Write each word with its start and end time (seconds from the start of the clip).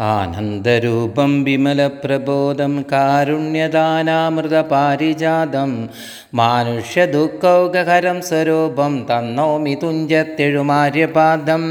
ആനന്ദരൂപം 0.00 1.44
വിമലപ്രബോധം 1.44 2.84
കാരുണ്യദാനാമൃതപാരിജാതം 2.92 5.88
മാനുഷ്യദുഃഖൗകഹരം 6.34 8.20
സ്വരൂപം 8.20 9.06
തന്നോമി 9.10 9.78
തുഞ്ചത്തെഴുമാര്യപാദം. 9.82 11.62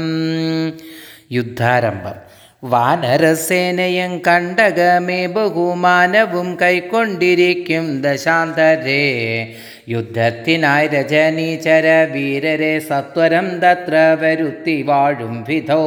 യുദ്ധാരംഭം. 1.32 2.30
വാനരസേനയും 2.64 4.18
കണ്ടകമേ 4.18 5.26
ബഹുമാനവും 5.26 6.58
കൈക്കൊണ്ടിരിക്കും 6.62 8.02
ദശാന്തരേ. 8.02 9.54
യുദ്ധത്തിനായി 9.90 10.86
രജനീചര 10.88 11.86
വീരരെ 12.12 12.78
സത്വരം 12.78 13.46
തത്ര 13.62 13.96
വരുത്തി 14.20 14.82
വാഴും 14.82 15.44
വിധോ. 15.48 15.84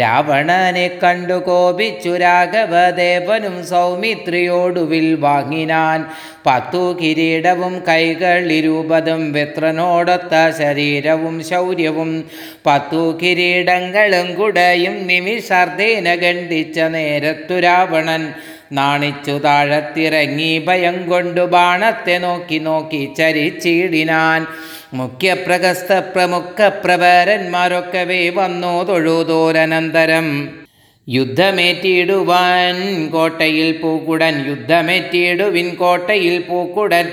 രാവണനെ 0.00 0.86
കണ്ടു 1.02 1.38
കോപിച്ചു 1.46 2.12
രാഘവദേവനും 2.16 3.56
സൗമിത്രിയോടുവിൽ 3.66 5.14
വാങ്ങിനാൻ. 5.14 6.04
പത്തു 6.46 6.82
കിരീടവും 7.00 7.74
കൈകളിരൂപതും 7.88 9.22
വിത്രനോടൊത്ത 9.32 10.34
ശരീരവും 10.58 11.36
ശൗര്യവും. 11.50 12.12
പത്തു 12.66 13.02
കിരീടങ്ങളും 13.22 14.28
കുടയും 14.34 14.94
നിമിഷാർദ്ധേന 15.06 16.08
ഖണ്ഡിച്ച 16.22 16.78
നേരത്തു 16.96 17.58
രാവണൻ 17.58 18.22
നാണിച്ചു 18.72 19.30
താഴത്തിറങ്ങി 19.30 20.58
ഭയം 20.58 21.10
കൊണ്ടു 21.10 21.40
ബാണത്തെ 21.40 22.18
നോക്കി 22.18 22.58
നോക്കി 22.58 23.14
ചരിച്ചിടിനാൻ. 23.18 24.46
മുഖ്യപ്രഗസ്ത 24.94 25.98
പ്രമുഖ 25.98 26.68
പ്രഭരന്മാരൊക്കവേ 26.68 28.28
വന്നു 28.28 28.84
തൊഴുതോരനന്തരം. 28.84 30.48
യുദ്ധമേറ്റിയിടുവാൻ 31.08 33.08
കോട്ടയിൽ 33.12 33.78
പൂക്കുടൻ 33.82 34.48
യുദ്ധമേറ്റിയിടുവിൻ 34.48 35.74
കോട്ടയിൽ 35.74 36.40
പൂക്കുടൻ 36.40 37.12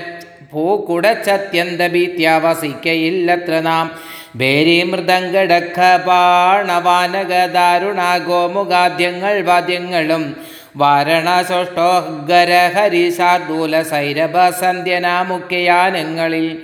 പൂക്കുടച്ചത്യന്ത 0.52 1.86
ഭീത്യാവസിക്കയില്ലത്ര 1.86 3.60
നാം. 3.60 3.90
ഭേരി 4.36 4.82
മൃദംഗടക്ക 4.82 5.96
പാണവാനക 5.96 7.46
ദാരുണാഗോമുഖാദ്യങ്ങൾ 7.46 9.42
വാദ്യങ്ങളും 9.42 10.36
വാരണാശോഷ്ടോഗര 10.76 12.70
ഹരിശാർദൂല 12.74 13.82
സൈരഭ 13.82 14.36
സന്ധ്യനാമുഖ്യയാനങ്ങളിൽ 14.60 16.58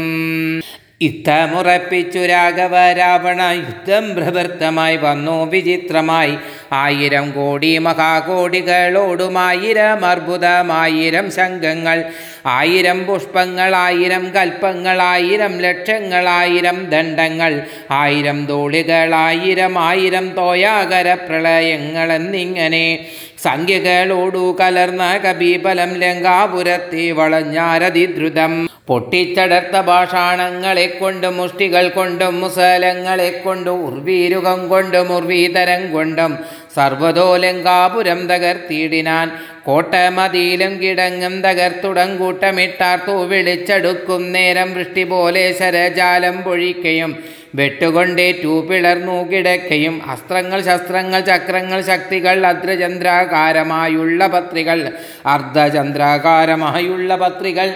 യുദ്ധമുറപ്പിച്ചു 1.01 2.27
രാഘവ 2.27 2.99
രാവണ 2.99 3.59
യുദ്ധം 3.59 4.17
പ്രവൃത്തമായി 4.17 4.97
വന്നു. 4.97 5.45
വിചിത്രമായി 5.45 6.39
ആയിരം 6.79 7.31
കോടി 7.31 7.79
മഹാകോടികളോടുമായിരം 7.79 10.05
അർബുദമായിരം 10.05 11.31
ശംഖങ്ങൾ 11.31 12.05
ആയിരം 12.51 13.07
പുഷ്പങ്ങൾ 13.07 13.77
ആയിരം 13.77 14.33
കൽപ്പങ്ങൾ 14.37 15.03
ആയിരം 15.07 15.59
ലക്ഷങ്ങൾ 15.59 16.29
ആയിരം 16.35 16.91
ദണ്ഡങ്ങൾ 16.91 17.67
ആയിരം 18.01 18.47
തോളികളായിരം 18.47 19.89
ആയിരം 19.89 20.37
തോയാകര 20.37 21.17
പ്രളയങ്ങൾ 21.27 22.13
എന്നിങ്ങനെ 22.13 23.09
സംഖ്യകളോടു 23.43 24.43
കലർന്ന 24.59 25.05
കബീബലം 25.25 25.93
ലങ്കാപുരത്തെ 26.01 27.05
വളഞ്ഞാരതിദ്രുതം 27.19 28.55
പൊട്ടിച്ചടർത്ത 28.89 29.77
ഭാഷാണങ്ങളെ 29.87 30.87
കൊണ്ടും 30.93 31.35
മുഷ്ടികൾ 31.37 31.85
കൊണ്ടും 31.91 32.35
മുസലങ്ങളെ 32.41 33.29
കൊണ്ടും 33.45 33.79
ഉർവീരുകം 33.87 34.61
കൊണ്ടും 34.69 35.09
ഉർവീതരം 35.17 35.83
കൊണ്ടും 35.93 36.33
സർവതോലങ്കാപുരം 36.77 38.21
തകർത്തിയിടിനാൻ 38.31 39.29
കോട്ടമതിയിലും 39.65 40.73
കിടങ്ങും 40.81 41.35
തകർത്തുടങ്കൂട്ടമിട്ടാർത്തു 41.41 43.15
വിളിച്ചെടുക്കും 43.31 44.23
നേരം 44.33 44.71
വൃഷ്ടി 44.73 45.05
പോലെ 45.05 45.45
ശരജാലം 45.53 46.37
പൊഴിക്കയും 46.43 47.13
വെട്ടുകൊണ്ടേറ്റു 47.55 48.53
പിളർന്നു 48.69 49.17
കിടക്കയും 49.31 49.95
അസ്ത്രങ്ങൾ 50.11 50.61
ശസ്ത്രങ്ങൾ 50.63 51.21
ചക്രങ്ങൾ 51.21 51.81
ശക്തികൾ 51.83 52.37
അർദ്ധചന്ദ്രാകാരമായുള്ള 52.47 54.27
പത്രികൾ 54.27 54.81
അർദ്ധചന്ദ്രാകാരമായുള്ള 55.27 57.17
പത്രികൾ 57.17 57.71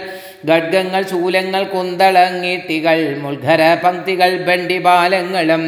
ഖഡ്ഗങ്ങൾ 0.49 1.03
ശൂലങ്ങൾ 1.03 1.63
കുന്തളങ്ങീട്ടികൾ 1.67 2.99
മുൾഘര 3.19 3.61
പങ്ക്തികൾ 3.83 4.31
ബണ്ടിബാലങ്ങളും 4.45 5.63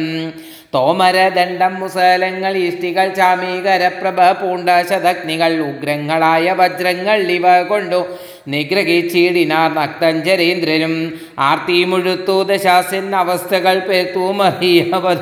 തോമരദണ്ഡം 0.72 1.74
മുസലങ്ങൾ 1.74 2.54
ഈഷ്ടികൾ 2.58 3.06
ചാമീകരപ്രഭ 3.14 4.20
പൂണ്ട 4.32 4.68
ശതഗ്നികൾ 4.82 5.52
ഉഗ്രങ്ങളായ 5.68 6.52
വജ്രങ്ങൾ 6.52 7.20
ഇവ 7.30 7.54
കൊണ്ടു 7.62 8.00
നിഗ്രഹിച്ചിടിനാർ 8.48 9.70
നക്തഞ്ചരേന്ദ്രനും 9.72 10.94
ആർത്തി 11.40 11.80
മുഴുത്തു 11.84 12.36
ദശാസിൻ 12.44 13.06
അവസ്ഥകൾ 13.16 13.76
പേർത്തു 13.80 14.20
പേർത്തൂമറിയവർ 14.20 15.18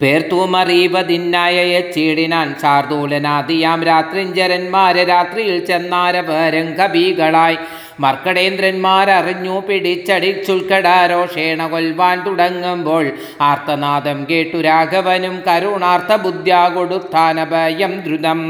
പേർത്തൂമറിയവതിന്നായ 0.00 1.58
ചീടിനാൻ 1.94 2.48
ശാർദൂലനാദിയാം 2.62 3.84
രാത്രിഞ്ചരന്മാരെ 3.84 5.04
രാത്രിയിൽ 5.04 5.56
ചെന്നാരപരം 5.66 6.66
കബീകളായി 6.80 7.56
മർക്കടേന്ദ്രന്മാരറിഞ്ഞു 8.00 9.56
പിടിച്ചടിച്ചുൾക്കടാരോഷേണ 9.68 11.66
കൊൽവാൻ 11.66 12.18
തുടങ്ങുമ്പോൾ 12.26 13.04
ആർത്തനാദം 13.40 14.18
കേട്ടു 14.30 14.60
രാഘവനും 14.60 15.42
കരുണാർത്ഥ 15.48 16.12
ബുദ്ധ്യാ 16.24 16.62
കൊടുത്താനഭയം 16.68 17.94
ദ്രുതം. 18.06 18.42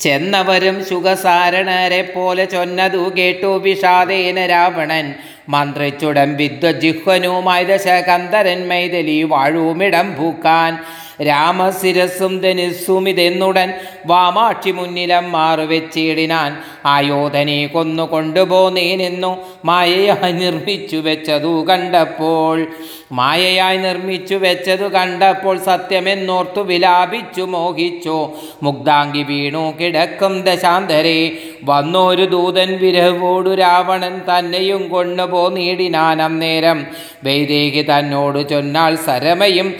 ചെന്നവരും 0.00 0.84
സുഖസാരണരെ 0.84 2.02
പോലെ 2.02 2.44
ചൊന്നതു 2.44 3.12
കേട്ടു 3.18 3.58
വിഷാദേന 3.58 4.46
രാവണൻ. 4.46 5.14
മന്ത്രിച്ചുടം 5.48 6.36
വിദ്വജിഹ്വനുമായി 6.36 7.64
ദശകന്ധരൻ 7.64 8.68
മൈതലി 8.68 9.22
വാഴൂമിടം 9.22 10.16
പൂക്കാൻ. 10.18 10.78
രാമശിരസും 11.24 12.40
ധനുസുമിതെന്നുടൻ 12.40 13.72
വാമാക്ഷി 14.06 14.70
മുന്നിലം 14.70 15.32
മാറുവെച്ചിടിനാൻ 15.32 16.56
ആയോധനെ 16.86 17.66
കൊന്നു 17.66 18.02
കൊണ്ടുപോന്നേനെന്നു 18.02 19.38
മായയായി 19.64 20.32
നിർമ്മിച്ചു 20.32 20.96
വെച്ചതു 20.96 21.66
കണ്ടപ്പോൾ 21.70 22.66
മായയായി 23.12 23.76
നിർമ്മിച്ചു 23.76 24.34
വെച്ചതു 24.34 24.84
കണ്ടപ്പോൾ 24.84 25.58
സത്യമെന്നോർത്തു 25.58 26.60
വിലാപിച്ചു 26.60 27.42
മോഹിച്ചു. 27.42 28.28
മുഗ്ധാംഗി 28.62 29.22
വീണു 29.22 29.74
കിടക്കും 29.80 30.42
ദശാന്തരെ 30.42 31.38
വന്നൊരു 31.64 32.24
ദൂതൻ 32.24 32.76
വിരവോടു 32.76 33.54
രാവണൻ 33.54 34.20
തന്നെയും 34.20 34.88
കൊണ്ടുപോന്നീടിനാൻ 34.88 36.38
നേരം 36.38 36.86
വൈദേഹി 37.24 37.82
തന്നോട് 37.82 38.48
ചൊന്നാൾ 38.48 38.96
സരമയും 38.96 39.74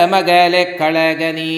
ഖേദമശേഷമകലെ 0.00 0.62
കളകനി 0.80 1.54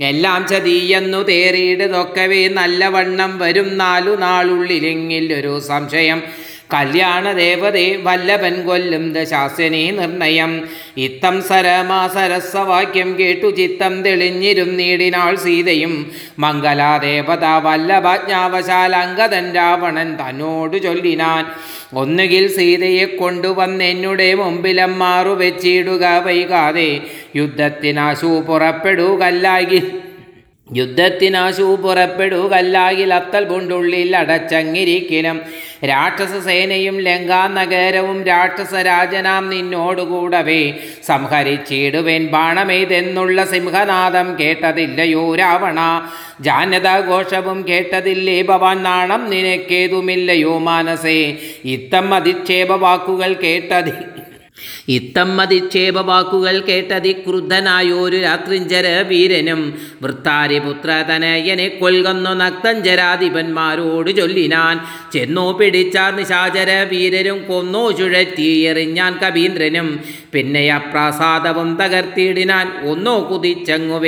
എല്ലാം 0.00 0.40
ചതിയെന്നു 0.50 1.20
തേറിയിടതൊക്കവേ 1.28 2.42
നല്ലവണ്ണം 2.48 3.32
വരും 3.38 3.68
നാലു 3.76 4.12
നാളുള്ളിലെങ്കിൽ 4.24 5.26
ഒരു 5.38 5.52
സംശയം. 5.60 6.22
കല്യാണ 6.74 7.32
ദേവതേ 7.32 7.96
വല്ലഭൻ 8.02 8.62
കൊല്ലും 8.62 9.12
ദശാസനെ 9.12 9.90
നിർണയം. 9.90 10.68
ഇത്തം 10.96 11.42
സരമാ 11.42 12.06
സരസവാക്യം 12.06 13.16
കേട്ടു 13.18 13.46
ചിത്തം 13.46 14.02
തെളിഞ്ഞിരും 14.02 14.76
നീടിനാൾ 14.76 15.36
സീതയും. 15.36 16.10
മംഗലാദേവത 16.38 17.44
വല്ലഭാജ്ഞാവശാൽ 17.62 18.96
അങ്കദൻ 18.96 19.54
രാവണൻ 19.54 20.16
തന്നോട് 20.16 20.82
ചൊല്ലിനാൻ. 20.82 21.46
ഒന്നുകിൽ 21.94 22.56
സീതയെ 22.56 23.04
കൊണ്ടുവന്നെന്നുടെ 23.04 24.34
മുമ്പിലം 24.34 24.98
മാറുവെച്ചിടുക 24.98 26.22
വൈകാതെ. 26.24 27.00
യുദ്ധത്തിനാശു 27.36 28.44
പുറപ്പെടുകല്ലാകി 28.48 29.82
യുദ്ധത്തിനാശു 30.74 31.78
പുറപ്പെടുകല്ലാകിൽ 31.82 33.14
അത്തൽ 33.14 33.44
കൊണ്ടുള്ളിൽ 33.44 34.16
അടച്ചങ്ങിരിക്കണം. 34.16 35.40
രാക്ഷസ 35.84 36.44
സേനയും 36.44 37.00
ലങ്കാനഗരവും 37.00 38.24
രാക്ഷസരാജനാം 38.24 39.50
നിന്നോടുകൂടവേ. 39.50 40.72
സംഹരിച്ചിടുവേൻ 41.06 42.26
ബാണമെയ്തെന്നുള്ള 42.26 43.44
സിംഹനാദം 43.44 44.36
കേട്ടതില്ലയോ 44.40 45.34
രാവണ. 45.34 46.08
ജാനതാഘോഷവും 46.40 47.64
കേട്ടതില്ലേ 47.68 48.42
ഭവാൻ. 48.42 48.82
നാണം 48.82 49.30
നിനക്കേതുമില്ലയോ 49.30 50.58
മാനസേ. 50.58 51.36
ഇത്തം 51.64 52.14
അധിക്ഷേപ 52.14 52.72
വാക്കുകൾ 52.72 53.32
കേട്ടതി 53.32 53.92
ഇത്തം 54.88 55.40
അധിക്ഷേപ 55.40 56.00
വാക്കുകൾ 56.00 56.60
കേട്ടതി 56.60 57.12
ക്രുദ്ധനായൊരു 57.12 58.16
രാത്രിഞ്ചര 58.16 58.86
വീരനും 59.08 59.74
വൃത്താരി 60.02 60.58
പുത്രതനയനെ 60.58 61.68
കൊൽകുന്നു 61.68 62.30
നക്തഞ്ചരാധിപന്മാരോട് 62.30 64.16
ചൊല്ലിനാൻ. 64.16 64.76
ചെന്നോ 65.12 65.52
പിടിച്ചാർ 65.52 66.14
നിശാചര 66.16 66.82
വീരരും 66.90 67.42
കൊന്നോ 67.48 67.90
ചുഴറ്റി 67.90 68.48
കവീന്ദ്രനും 69.22 70.00
പിന്നെ 70.32 70.70
അപ്രാസാദവും 70.70 71.76
തകർത്തിയിടിനാൻ 71.76 72.88
ഒന്നോ 72.90 73.20
കുതിച്ചങ്ങു 73.20 73.98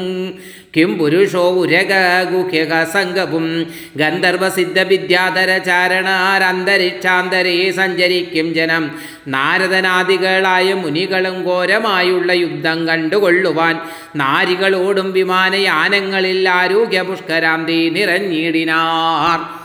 കിം 0.77 0.99
പുരുഷോ 0.99 1.51
ഉരക 1.51 1.93
ഗുഹ്യക 2.31 2.85
സംഘവും 2.85 3.73
ഗന്ധർവസിദ്ധ 3.97 4.81
വിദ്യാധര 4.81 5.59
ചാരണാരന്തരിക്ഷാന്തരേ 5.59 7.71
സഞ്ചരിക്കും 7.71 8.55
ജനം. 8.55 8.91
നാരദനാദികളായ 9.29 10.73
മുനികളും 10.73 11.45
ഘോരമായുള്ള 11.45 12.33
യുദ്ധം 12.33 12.89
കണ്ടുകൊള്ളുവാൻ 12.89 13.81
നാരികളോടും 14.17 15.13
വിമാനയാനങ്ങളിൽ 15.13 16.49
ആരോഗ്യ 16.49 17.03
പുഷ്കരാന്തി 17.03 17.91
നിറഞ്ഞിടിനാർ. 17.91 19.64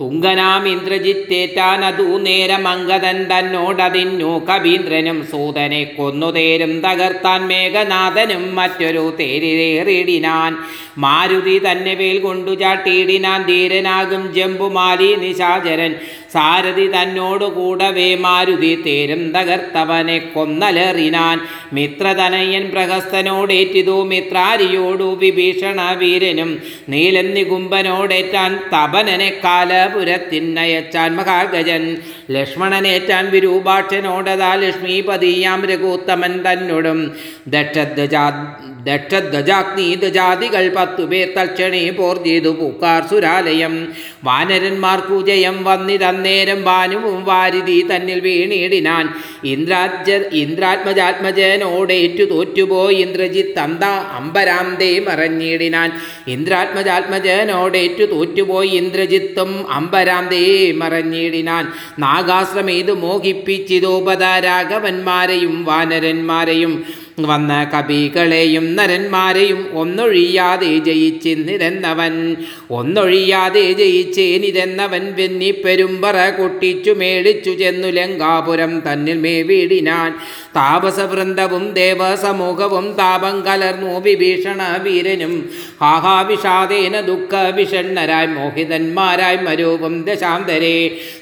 തുങ്കനാം 0.00 0.62
ഇന്ദ്രജിത്തേറ്റാൻ 0.66 1.84
അതു 1.84 2.06
നേരം 2.18 2.64
അംഗതൻ 2.68 3.18
തന്നോടതിന്നു 3.30 4.30
കവീന്ദ്രനും 4.48 5.18
സൂതനെ 5.30 5.82
കൊന്നുതേരും 5.96 6.72
തകർത്താൻ 6.80 7.42
മേഘനാഥനും 7.50 8.44
മറ്റൊരു 8.54 9.04
തേരിലേറിടിനാൻ 9.20 10.52
മാരുതി 11.04 11.56
തന്നെ 11.66 11.94
വേൽ 11.94 12.18
കൊണ്ടു 12.18 12.54
ചാട്ടിയിടിനാൻ 12.54 13.40
ധീരനാകും 13.42 14.24
ജമ്പുമാലി 14.34 15.10
നിശാചരൻ. 15.22 15.94
സാരഥി 16.34 16.86
തന്നോടുകൂടെ 16.86 17.90
വേമാരുതി 17.90 18.22
മാരുതി 18.24 18.82
തേരും 18.86 19.32
തകർത്തവനെ 19.32 20.18
കൊന്നലെറിനാൻ. 20.18 21.40
മിത്രതനയൻ 21.72 22.70
പ്രഹസ്തനോടേറ്റിതു 22.70 24.04
മിത്രാരിയോടു 24.04 25.16
വിഭീഷണ 25.20 25.92
വീരനും 25.92 26.62
നീലൻ 26.88 27.34
നികുംബനോടേറ്റാൻ 27.34 28.52
തപനനെ 28.56 29.40
കാലപുരത്തിനയച്ചാൻ 29.44 31.16
മഹാഗജൻ. 31.16 31.96
ലക്ഷ്മണനേറ്റാൻ 32.30 33.30
വിരൂപാക്ഷനോടതാ 33.30 34.54
ലക്ഷ്മീപതിയാം 34.54 35.64
രഘുത്തമൻ 35.64 36.42
തന്നോടും. 36.42 37.00
ദക്ഷധ്വജാ 37.46 38.54
ദക്ഷധ്വജാഗ്നി 38.86 39.94
ധജാതികൾ 39.94 40.72
പത്തുപേർ 40.76 41.28
തക്ഷണേ 41.38 41.90
പോർ 41.90 42.24
ചെയ്തു 42.24 42.48
പൂക്കാർ 42.48 43.02
സുരാലയം. 43.10 43.88
വാനരന്മാർക്കു 44.24 45.26
ജയം 45.26 45.64
വന്നിതന്നേരം 45.64 46.64
ഭാനുവും 46.64 47.24
വാരിതി 47.24 47.86
തന്നിൽ 47.90 48.20
വീണിടിനാൻ. 48.20 49.08
ഇന്ദ്രാജ 49.44 50.32
ഇന്ദ്രാത്മജാത്മജനോടേറ്റു 50.32 52.24
തോറ്റുപോയി 52.24 52.96
ഇന്ദ്രജിത്ത് 52.96 53.58
അന്ത 53.58 53.84
അമ്പരാന്തേ 54.18 55.04
മറഞ്ഞിടിനാൻ. 55.08 55.92
ഇന്ദ്രാത്മജാത്മജനോടേറ്റു 56.28 58.04
തോറ്റുപോയി 58.04 58.68
ഇന്ദ്രജിത്തും 58.68 59.70
അമ്പരാന്തേ 59.70 60.72
മറഞ്ഞിടിനാൻ. 60.72 61.72
നാഗാശ്രമേതു 61.98 62.92
മോഹിപ്പിച്ചിതോപതാരാഘവന്മാരെയും 62.92 65.64
വാനരന്മാരെയും 65.64 66.84
വന്ന 67.18 67.70
കവികളെയും 67.72 68.74
നരന്മാരെയും 68.74 69.68
ഒന്നൊഴിയാതെ 69.72 70.78
ജയിച്ചിരുന്നവൻ 70.78 72.36
ഒന്നൊഴിയാതെ 72.70 73.72
ജയിച്ചേനിരെന്നവൻ 73.72 75.04
വെന്നി 75.16 75.50
പെരുമ്പറ 75.50 76.30
കൊട്ടിച്ചു 76.30 76.90
മേടിച്ചു 76.90 77.50
ചെന്നു 77.50 77.88
ലങ്കാപുരം 77.88 78.82
തന്നിൽ 78.86 79.18
മേവിടിനാൻ. 79.18 80.12
താപസവൃന്ദവും 80.56 81.64
ദേവസമൂഹവും 81.74 82.86
താപം 82.98 83.36
കലർന്നു 83.46 84.00
വിഭീഷണ 84.00 84.60
വീരനും. 84.84 85.34
ഹാഹാവിഷാദേന 85.82 87.00
ദുഃഖ 87.00 87.34
വിഷണ്ണരായി 87.56 88.26
മോഹിതന്മാരായി 88.26 89.36
മരൂപം 89.36 89.94
ദശാന്തരേ. 90.02 90.76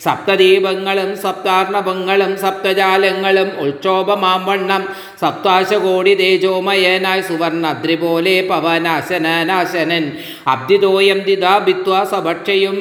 സപ്തദീപങ്ങളും 0.04 1.10
സപ്താർണവങ്ങളും 1.22 2.32
സപ്തജാലങ്ങളും 2.38 3.50
ഉൾക്ഷോഭമാവണ്ണം 3.58 4.84
സപ്താശകോടി 5.20 6.14
തേജോമയനായി 6.14 7.22
സുവർണദ്രി 7.22 7.94
പോലെ 7.94 8.36
പവനാശനനാശനൻ. 8.50 10.04
അബ്ദിതോയം 10.46 11.18
ദിതാ 11.18 11.58
ഭിത്വാ 11.58 12.04
സഭക്ഷയും 12.04 12.78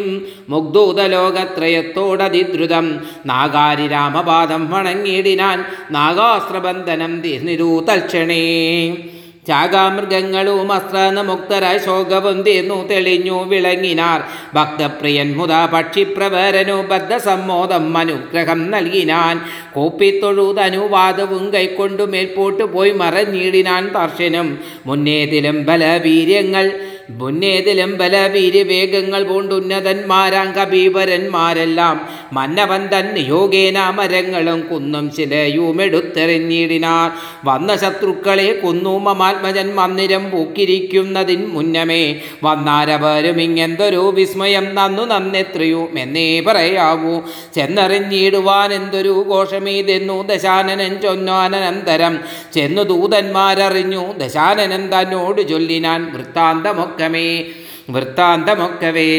മുഗ്ധൂതലോകത്രയത്തോടതിദ്രുതം 0.52 3.00
നാഗാരി 3.26 3.88
രാമപാദം 3.88 4.70
വണങ്ങിയിടിനാൻ 4.70 5.66
നാഗാസ്ത്രബന്ധനം 5.92 7.22
തീർന്നിരൂ 7.22 7.86
തൽക്ഷണേ. 7.90 8.98
ചാകാമൃഗങ്ങളും 9.48 10.72
അസ്ത്രനമുക്തരായി 10.72 11.78
ശോകവും 11.78 12.42
തീർന്നു 12.42 12.88
തെളിഞ്ഞു 12.88 13.44
വിളങ്ങിനാർ. 13.44 14.24
ഭക്തപ്രിയൻ 14.54 15.38
മുത 15.38 15.50
പക്ഷിപ്രവരനു 15.74 16.74
ബദ്ധസമ്മോദം 16.74 17.98
അനുഗ്രഹം 17.98 18.72
നൽകിനാൻ. 18.72 19.42
കൂപ്പിത്തൊഴുതനുവാദവും 19.74 21.54
കൈക്കൊണ്ടു 21.54 22.04
മേൽപോട്ടു 22.04 22.64
പോയി 22.64 22.92
മറഞ്ഞിടിനാൻ 22.92 23.88
ദർശനം. 23.88 24.58
മുന്നേതിലും 24.86 25.66
ബലവീര്യങ്ങൾ 25.66 26.72
മുന്നേതിലും 27.20 27.98
ബലവീര്യവേഗങ്ങൾ 27.98 29.24
പൂണ്ടുന്നതന്മാരാം 29.24 30.54
കബീവരന്മാരെല്ലാം 30.54 32.08
മന്നവൻ 32.34 32.88
തൻ 32.88 33.18
യോഗേന 33.18 33.90
മരങ്ങളും 33.90 34.68
കുന്നും 34.72 35.12
ചിലയുമെടുത്തെറിഞ്ഞിടിനാർ 35.12 37.12
വന്ന 37.46 37.76
ശത്രുക്കളെ 37.76 38.60
കൊന്നു 38.64 38.98
മന്ദിരം 39.76 40.32
പൂക്കിരിക്കുന്നതിൻ 40.32 41.50
മുന്നമേ 41.50 42.22
വന്നാരവരും 42.44 43.42
ഇങ്ങെന്തൊരു 43.42 44.14
വിസ്മയം 44.16 44.76
നന്നു 44.76 45.04
നന്നെത്രയോ 45.04 45.90
എന്നേ 45.98 46.42
പറയാവൂ. 46.42 47.22
ചെന്നറിഞ്ഞിടുവാൻ 47.56 48.74
എന്തൊരു 48.74 49.26
ഘോഷമീതെന്നു 49.30 50.22
ദശാനനൻ 50.22 51.02
ചൊന്നാനന്തരം 51.02 52.20
ചെന്നു 52.54 52.82
ദൂതന്മാരറിഞ്ഞു 52.82 54.14
ദശാനനൻ 54.18 54.90
തന്നോട് 54.94 55.50
ചൊല്ലിനാൻ 55.50 56.14
വൃത്താന്തമൊക്കമേ 57.02 57.28
വൃത്താന്തമൊക്കവേ 57.94 59.10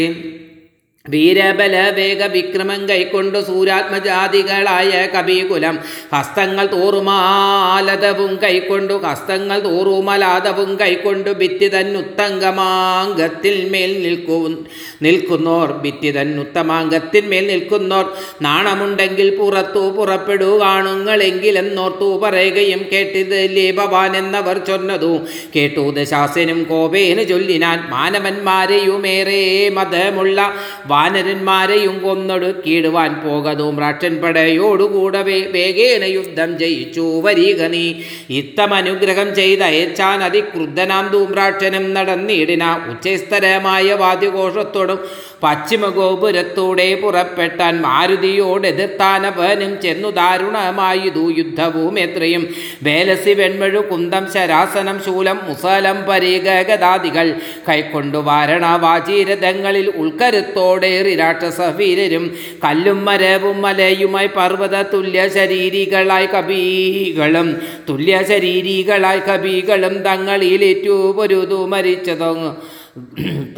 വീരബല 1.09 1.93
വേഗ 1.97 2.25
വിക്രമം 2.25 2.89
കൈക്കൊണ്ടു 2.89 3.39
സൂരാത്മജാതികളായ 3.39 5.09
കവികുലം. 5.15 5.79
ഹസ്തങ്ങൾ 6.15 6.67
തോറുമാലതവും 6.67 8.39
കൈക്കൊണ്ടു 8.45 8.95
ഹസ്തങ്ങൾ 8.95 9.61
തോറുമലാതവും 9.61 10.81
കൈക്കൊണ്ടു 10.81 11.31
ഭിത്തി 11.31 11.69
തന്നുത്തങ്കമാങ്കത്തിൽ 11.69 13.69
മേൽ 13.73 14.03
നിൽക്കൂ 14.03 14.55
നിൽക്കുന്നോർ 15.03 15.73
ഭിത്തി 15.73 16.11
തന്നുത്തമാങ്കത്തിൽ 16.11 17.27
മേൽ 17.27 17.47
നിൽക്കുന്നോർ. 17.47 18.17
നാണമുണ്ടെങ്കിൽ 18.43 19.37
പുറത്തു 19.37 19.91
പുറപ്പെടൂ 19.91 20.61
കാണുങ്ങളെങ്കിലെന്നോർത്തു 20.61 22.19
പറയുകയും 22.19 22.87
കേട്ടിത് 22.93 23.57
ലേപവാൻ 23.57 24.17
എന്നവർ 24.17 24.59
ചൊന്നതു. 24.59 25.21
കേട്ടു 25.57 25.91
ദശാസനും 25.91 26.65
കോപേന് 26.65 27.29
ചൊല്ലിനാൻ 27.29 27.91
മാനവന്മാരെയുമേറെ 27.91 29.69
മതമുള്ള 29.69 30.55
വാനരന്മാരെയും 30.93 31.97
കൊന്നൊടുക്കിയിടുവാൻ 32.05 33.11
പോകതും 33.25 33.77
മ്രാക്ഷൻ 33.77 34.15
പടയോടുകൂടവേ 34.23 35.39
വേഗേന 35.55 36.05
യുദ്ധം 36.17 36.51
ജയിച്ചു. 36.59 37.07
വരീകനി 37.25 37.85
ഇത്തമനുഗ്രഹം 38.31 39.29
ചെയ്ത 39.35 39.63
ഏച്ചാൻ 39.81 40.19
അതിക്രുദ്ധനാം 40.29 41.05
ധൂമ്രാക്ഷനും 41.13 41.87
നടന്നിടിന. 41.95 42.65
ഉച്ചസ്ഥരമായ 42.91 43.87
വാദ്യഘോഷത്തോടും 44.03 45.01
പശ്ചിമ 45.43 45.85
ഗോപുരത്തൂടെ 45.89 46.87
പുറപ്പെട്ടാൻ 46.95 47.75
മാരുതിയോട് 47.83 48.67
എതിർത്താനവനും 48.67 49.73
ചെന്നു 49.83 50.11
ദാരുണമായി 50.11 51.11
യുദ്ധവും 51.39 51.95
എത്രയും. 51.99 52.43
വേലസി 52.83 53.33
വെൺമഴു 53.33 53.81
കുന്തം 53.91 54.25
ശരാസനം 54.33 54.99
ശൂലം 55.05 55.39
മുസലം 55.49 55.99
പരീകഗതാദികൾ 56.09 57.29
കൈക്കൊണ്ടു 57.69 58.19
വാരണവാചീരഥങ്ങളിൽ 58.19 59.89
ഉൾക്കരുത്തോടേറി 59.97 61.15
രാക്ഷസവീരരും 61.15 62.25
കല്ലും 62.65 63.05
മരവും 63.05 63.63
മലയുമായി 63.63 64.27
പർവത 64.27 64.83
തുല്യ 64.83 65.29
ശരീരികളായി 65.29 66.27
കബീകളും 66.27 67.49
തുല്യ 67.89 68.23
ശരീരികളായി 68.29 69.23
കബീകളും 69.29 69.97
തങ്ങളിലേറ്റു 70.03 70.97
പൊരുതു 71.17 71.67
മരിച്ചതോ 71.67 72.33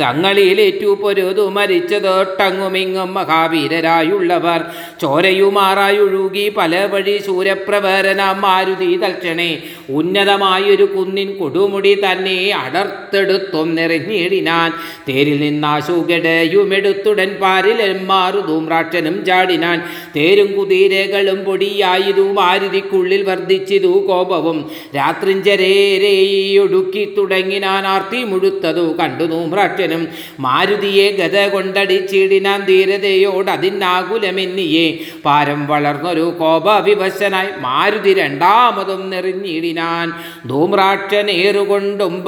തങ്ങളിലേറ്റു 0.00 0.98
പൊരുതു 1.02 1.50
മരിച്ചതൊട്ടങ്ങുമിങ്ങും 1.50 3.14
മഹാവീരരായുള്ളവർ. 3.14 4.64
ചോരയുമാറായൊഴുകി 5.02 6.52
പല 6.56 6.84
വഴി 6.84 7.22
ശൂരപ്രവരനാം 7.26 8.40
മാരുതി 8.40 8.96
തൽക്ഷണേ. 8.96 9.62
ഉന്നതമായൊരു 9.90 10.84
കുന്നിൻ 10.84 11.38
കൊടുമുടി 11.38 11.94
തന്നെ 11.94 12.50
അടർത്തെടുത്തും 12.50 13.74
നിറഞ്ഞിടിനാൻ 13.74 14.72
തേരിൽ 15.08 15.40
നിന്നാശുകടയുമെടുത്തുടൻ 15.40 17.36
പാരിലും 17.42 18.06
മാറുതും 18.06 18.68
രാക്ഷനും 18.68 19.24
ചാടിനാൻ. 19.24 19.82
തേരും 20.16 20.52
കുതിരകളും 20.52 21.44
പൊടിയായതു 21.44 22.20
മാരുതിക്കുള്ളിൽ 22.20 23.22
വർദ്ധിച്ചിതു 23.22 23.86
കോപവും. 23.86 24.70
രാത്രിഞ്ചരേരെയൊടുക്കി 24.96 27.14
തുടങ്ങിനാൻ 27.18 27.86
ആർത്തി 27.86 28.24
മുഴുത്തതു 28.24 28.94
കണ്ടു 29.00 29.23
നൂമ്രാക്ഷനും 29.26 30.08
മാരുതിയെ 30.40 31.10
ഗത 31.10 31.48
കൊണ്ടടിച്ചിടിനാൻ 31.48 32.64
ധീരതയോട് 32.64 33.50
അതിനാകുലമെന്നിയെ 33.50 34.98
പാരം 35.24 35.66
വളർന്നൊരു 35.66 36.36
കോപവിവശനായി 36.40 37.48
മാരുതി 37.60 38.14
രണ്ടാമതും 38.14 39.10
നെറിഞ്ഞിടിനാൻ. 39.10 40.12
ധൂമ്രാക്ഷൻ 40.48 41.30
ഏറുകൊണ്ടും 41.30 42.22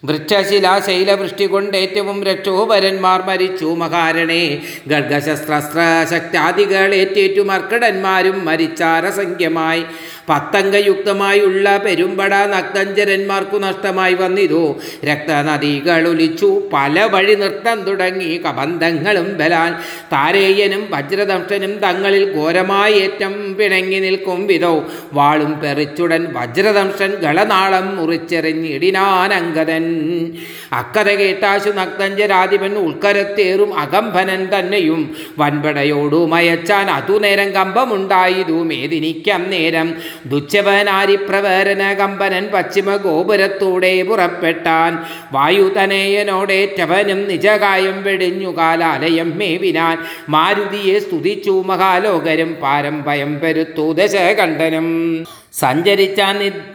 വൃക്ഷശിലാശൈലവൃഷ്ടി 0.05 1.45
കൊണ്ടേറ്റവും 1.45 2.23
രക്ഷോപരന്മാർ 2.23 3.23
മരിച്ചു. 3.27 3.65
മഹാരണേ 3.65 4.61
ഗർഗശസ്ത്ര 4.87 5.81
ശക്താദികളേറ്റേറ്റു 6.11 7.41
മർക്കടന്മാരും 7.41 8.45
മരിച്ചാരസംഖ്യമായി. 8.45 9.83
പത്തംഗയുക്തമായുള്ള 10.29 11.77
പെരുമ്പട 11.77 12.35
നക്തഞ്ചരന്മാർക്കു 12.35 13.57
നഷ്ടമായി 13.57 14.13
വന്നിതു. 14.13 14.75
രക്തനദികൾ 15.05 16.07
ഒലിച്ചു. 16.07 16.69
പല 16.73 17.07
വഴി 17.11 17.35
നൃത്തം 17.35 17.81
തുടങ്ങി. 17.81 18.41
കബന്ധങ്ങളും 18.47 19.37
ബലാൻ 19.37 19.75
താരേയനും 20.13 20.87
വജ്രദംഷനും 20.89 21.77
തങ്ങളിൽ 21.77 22.35
ഘോരമായി 22.35 22.93
ഏറ്റം 22.93 23.55
പിണങ്ങി 23.55 23.99
നിൽക്കും 23.99 24.47
വിധോ. 24.47 24.85
വാളും 25.13 25.59
പെറിച്ചുടൻ 25.59 26.27
വജ്രദംഷൻ 26.33 27.15
ഗളനാളം 27.15 27.97
മുറിച്ചെറിഞ്ഞിടിനാൻ 27.97 29.33
അങ്കതൻ 29.33 29.83
അക്കഥ 30.73 31.09
കേട്ടാശു 31.09 31.69
നക്തഞ്ചരാധിപൻ 31.69 32.75
ഉൾക്കരത്തേറും 32.77 33.79
അകമ്പനൻ 33.79 34.47
തന്നെയും. 34.59 35.15
വൻപടയോടു 35.37 36.25
മയച്ചാൻ 36.25 36.89
അതുനേരം 36.89 37.49
കമ്പമുണ്ടായതു. 37.49 38.63
മേദിനിക്കന്നേരം 38.63 40.16
ദുച്ഛവനാരിപ്രവരന 40.25 41.93
കമ്പനൻ 41.93 42.47
പശ്ചിമ 42.47 42.95
ഗോപുരത്തൂടെ 42.95 44.03
പുറപ്പെട്ടാൻ. 44.03 44.97
വായുതനയനോടേറ്റവനും 45.31 47.27
നിജകായം 47.27 48.03
വെടിഞ്ഞു 48.03 48.57
കാലാലയം 48.57 49.37
മേവിനാൻ. 49.37 49.97
മാരുതിയെ 50.29 50.99
സ്തുതിച്ചു 50.99 51.63
മഹാലോകരും 51.65 52.57
പാരമ്പയം 52.63 53.39
പെരുത്തു 53.39 53.91
ദശകണ്ഠനും. 53.91 55.23
സഞ്ചരിച്ച 55.59 56.21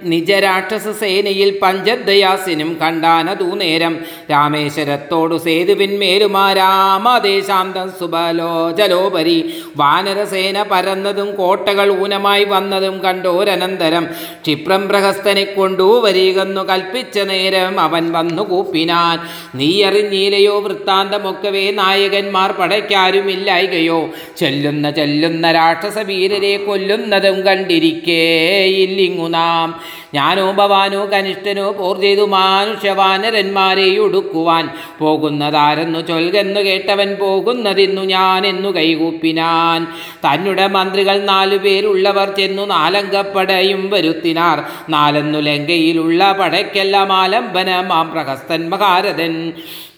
നിജരാക്ഷസ 0.02 1.00
സേനയിൽ 1.00 1.58
പഞ്ചദയാസിനും 1.62 2.78
കണ്ടാനതു 2.82 3.42
നേരം. 3.42 3.98
രാമേശ്വരത്തോടു 4.30 5.36
സേതുവിന്മേലുമാരാമദേശാന്തം 5.36 7.92
സുബലോചലോപരി. 8.00 9.54
വാനരസേന 9.76 10.62
പരന്നതും 10.62 11.34
കോട്ടകൾ 11.34 12.02
ഊനമായി 12.02 12.44
വന്നതും 12.44 12.98
കണ്ടോരനന്തരം. 12.98 14.08
ക്ഷിപ്രം 14.44 14.88
പ്രഹസ്തനെ 14.88 15.44
കൊണ്ടു 15.44 16.04
വരികെന്നു 16.04 16.68
കൽപ്പിച്ച 16.68 17.18
നേരം 17.18 17.80
അവൻ 17.80 18.12
വന്നു 18.12 18.42
കൂപ്പിനാൻ. 18.42 19.18
നീയറിഞ്ഞീലയോ 19.58 20.60
വൃത്താന്തമൊക്കവേ 20.60 21.70
നായകന്മാർ 21.70 22.52
പടയ്ക്കാരുമില്ലായികയോ. 22.52 24.10
ചെല്ലുന്ന 24.36 24.90
ചെല്ലുന്ന 24.90 25.52
രാക്ഷസ 25.52 25.98
വീരരെ 25.98 26.56
കൊല്ലുന്നതും 26.56 27.40
കണ്ടിരിക്കേ 27.40 28.71
ഇല്ലിങ്ങു 28.72 29.28
നാം. 29.28 29.80
ഞാനോ 30.14 30.52
ഭവാനോ 30.52 31.06
കനിഷ്ഠനോ 31.06 31.72
പോർ 31.72 32.00
ചെയ്തു 32.00 32.26
മാനുഷ്യവാനരന്മാരെ 32.26 33.98
ഒടുക്കുവാൻ 33.98 34.68
പോകുന്നതാരെന്നു 34.98 35.98
ചൊൽകെന്നു 35.98 36.60
കേട്ടവൻ 36.60 37.14
പോകുന്നതിന്നു 37.14 38.02
ഞാൻ 38.02 38.46
എന്നു 38.46 38.76
കൈകൂപ്പിനാൻ. 38.76 39.86
തന്നുടെ 40.24 40.66
മന്ത്രികൾ 40.66 41.22
നാലു 41.22 41.56
പേരുള്ളവർ 41.56 42.36
ചെന്നു 42.36 42.62
നാലങ്കപ്പടയും 42.62 43.90
വരുത്തിനാർ. 43.90 44.62
നാലെന്നു 44.88 45.38
ലങ്കയിലുള്ള 45.38 46.32
പടയ്ക്കെല്ലാം 46.32 47.12
ആലംബനമാം 47.12 48.10
പ്രഹസ്തൻ 48.10 48.68
മഹാരഥൻ. 48.68 49.52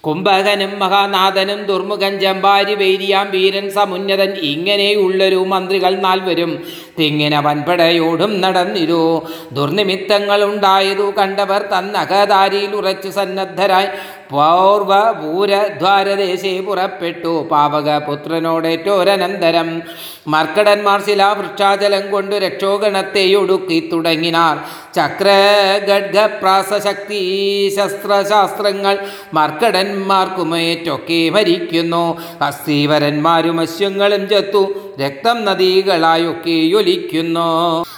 കുംഭകനും 0.06 0.78
മഹാനാഥനും 0.78 1.64
ദുർമുഖൻ 1.64 2.20
ജമ്പാരി 2.20 2.75
വേരിയാം 2.75 3.30
വീരൻ 3.30 3.70
സമുന്നതൻ. 3.70 4.30
ഇങ്ങനെയുള്ളൊരു 4.30 5.37
മന്ത്രികൾ 5.37 5.96
നാൽവരും 5.96 6.64
തിങ്ങിന 6.99 7.38
വൻപടയോടും 7.38 8.40
നടന്നിരു. 8.40 9.02
ദുർനിമിത്തങ്ങൾ 9.52 10.44
ഉണ്ടായതു 10.44 11.12
കണ്ടവർ 11.18 11.62
തന്നകതാരിയിൽ 11.78 12.76
ഉറച്ചു 12.76 13.08
സന്നദ്ധരായി. 13.08 13.88
പൗർവ 14.34 14.92
പൂരദ്വാരദേശേ 15.20 16.52
പുറപ്പെട്ടു. 16.60 17.34
പാവക 17.52 17.98
പുത്രനോടേറ്റോരനന്തരം 18.06 19.68
മർക്കടന്മാർ 20.34 20.98
ശിലാവൃക്ഷാചലം 21.06 22.04
കൊണ്ട് 22.10 22.34
രക്ഷോഗണത്തെ 22.44 23.24
ഒടുക്കി 23.40 23.78
തുടങ്ങിനാർ. 23.92 24.56
ചക്ര 24.96 25.28
ഖഡ്ഗപ്രാസശക്തി 25.88 27.22
ശസ്ത്രശാസ്ത്രങ്ങൾ 27.76 28.94
മർക്കടന്മാർക്കുമേറ്റൊക്കെ 29.34 31.20
മരിക്കുന്നു 31.36 32.04
അസ്ഥീവരന്മാരും 32.48 33.60
അശ്വങ്ങളും 33.60 34.24
ചത്തു 34.28 34.62
രക്തം 35.02 35.38
നദികളായൊക്കെ 35.44 36.56
ഒലിക്കുന്നു 36.80 37.48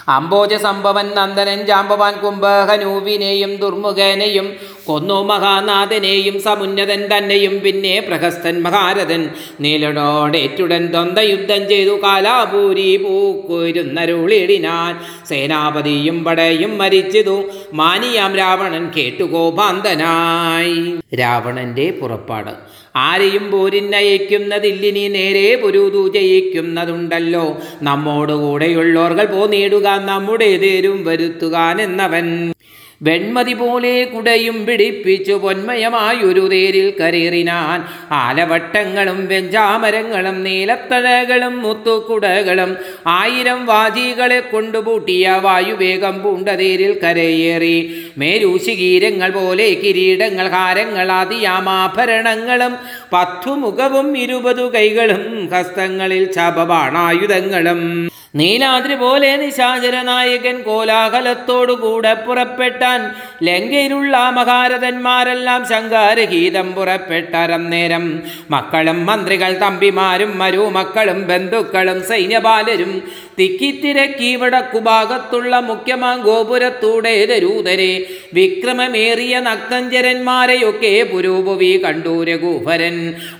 അംബോജ 0.08 0.54
സംഭവൻ 0.54 1.12
നന്ദനൻ 1.16 1.66
ജാമ്പവാൻ 1.66 2.14
കുംഭഹനൂവിനെയും 2.14 3.56
ദുർമുഖനെയും 3.56 4.56
കൊന്നു 4.86 5.22
മഹാനാഥനെയും 5.22 6.40
സമുന്നതൻ 6.40 7.08
തന്നെയും 7.12 7.60
പിന്നെ 7.60 8.00
പ്രഹസ്തൻ 8.00 8.62
മഹാരഥൻ. 8.62 9.30
നീലനോടേറ്റുടൻ 9.60 10.86
ദ്വന്ദ് 10.86 11.30
യുദ്ധം 11.30 11.68
ചെയ്തു 11.68 12.02
കാലാപൂരി 12.02 12.96
പൂക്കുരുന്നരുളിടിനാൻ. 12.96 15.00
സേനാപതിയും 15.26 16.24
പടയും 16.24 16.78
മരിച്ചതു 16.78 17.44
മാനിയാം 17.72 18.36
രാവണൻ 18.36 18.92
കേട്ടുകോപാന്തനായി. 18.96 20.98
രാവണന്റെ 21.18 21.90
പുറപ്പാട്. 21.90 22.50
ആരെയും 22.96 23.50
പോരിന്നയക്കുന്നതില്ലിനി 23.50 25.08
നേരെ 25.08 25.56
പുരുതു 25.56 26.12
ജയിക്കുന്നതുണ്ടല്ലോ. 26.12 27.58
നമ്മോടുകൂടെയുള്ളോർകൾ 27.82 29.46
നേടുക 29.46 29.86
നമ്മുടെ 29.86 30.56
തേരും 30.56 31.04
വരുത്തുകാനെന്നവൻ. 31.04 32.52
വെൺമതി 33.00 33.54
പോലെ 33.54 34.04
കുടയും 34.04 34.66
പിടിപ്പിച്ചു 34.66 35.32
പൊന്മയമായൊരു 35.32 36.48
തേരിൽ 36.48 36.88
കരേറിനാൻ. 37.00 37.80
ആലവട്ടങ്ങളും 38.12 39.26
വെഞ്ചാമരങ്ങളും 39.26 40.44
നീലത്തഴകളും 40.44 41.62
മുത്തുക്കുടകളും 41.62 42.76
ആയിരം 43.06 43.66
വാജികളെ 43.66 44.40
കൊണ്ടുപൂട്ടിയ 44.40 45.40
വായുവേഗം 45.42 46.22
പൂണ്ട 46.22 46.48
തേരിൽ 46.48 46.98
കരയേറി. 47.04 47.76
മേരൂശികീരങ്ങൾ 48.18 49.30
പോലെ 49.30 49.68
കിരീടങ്ങൾ 49.74 50.48
ഹാരങ്ങൾ 50.48 51.12
ആദിയാമാഭരണങ്ങളും 51.12 52.74
പത്തു 53.12 53.50
മുഖവും 53.50 54.18
ഇരുപതു 54.18 54.72
കൈകളും 54.74 55.48
ഹസ്തങ്ങളിൽ 55.52 56.32
ചപബാണായുധങ്ങളും 56.32 58.08
നീലാദ്രി 58.38 58.94
പോലെ 58.94 59.28
നിശാചര 59.40 59.96
നായകൻ 60.02 60.56
കോലാഹലത്തോടുകൂടെ 60.62 62.14
പുറപ്പെട്ടാൻ 62.26 63.00
ലങ്കയിലുള്ള 63.42 64.16
മഹാരഥന്മാരെല്ലാം 64.38 65.60
ശങ്കാരഹീതം 65.68 66.68
പുറപ്പെട്ടരം 66.72 67.62
നേരം. 67.70 68.04
മക്കളും 68.50 68.98
മന്ത്രികൾ 69.06 69.52
തമ്പിമാരും 69.62 70.32
മരുമക്കളും 70.38 71.20
ബന്ധുക്കളും 71.26 72.00
സൈന്യപാലരും 72.08 72.92
തിക്കിത്തിരക്കി 73.38 74.30
വടക്കുഭാഗത്തുള്ള 74.36 75.60
മുഖ്യമാം 75.60 76.18
ഗോപുരത്തൂടെ 76.28 77.14
ദരൂതരെ 77.30 77.92
വിക്രമമേറിയ 78.34 79.34
നക്തഞ്ചരന്മാരെയൊക്കെ 79.48 80.94
പുരൂപുവി 81.12 81.72
കണ്ടു 81.84 82.14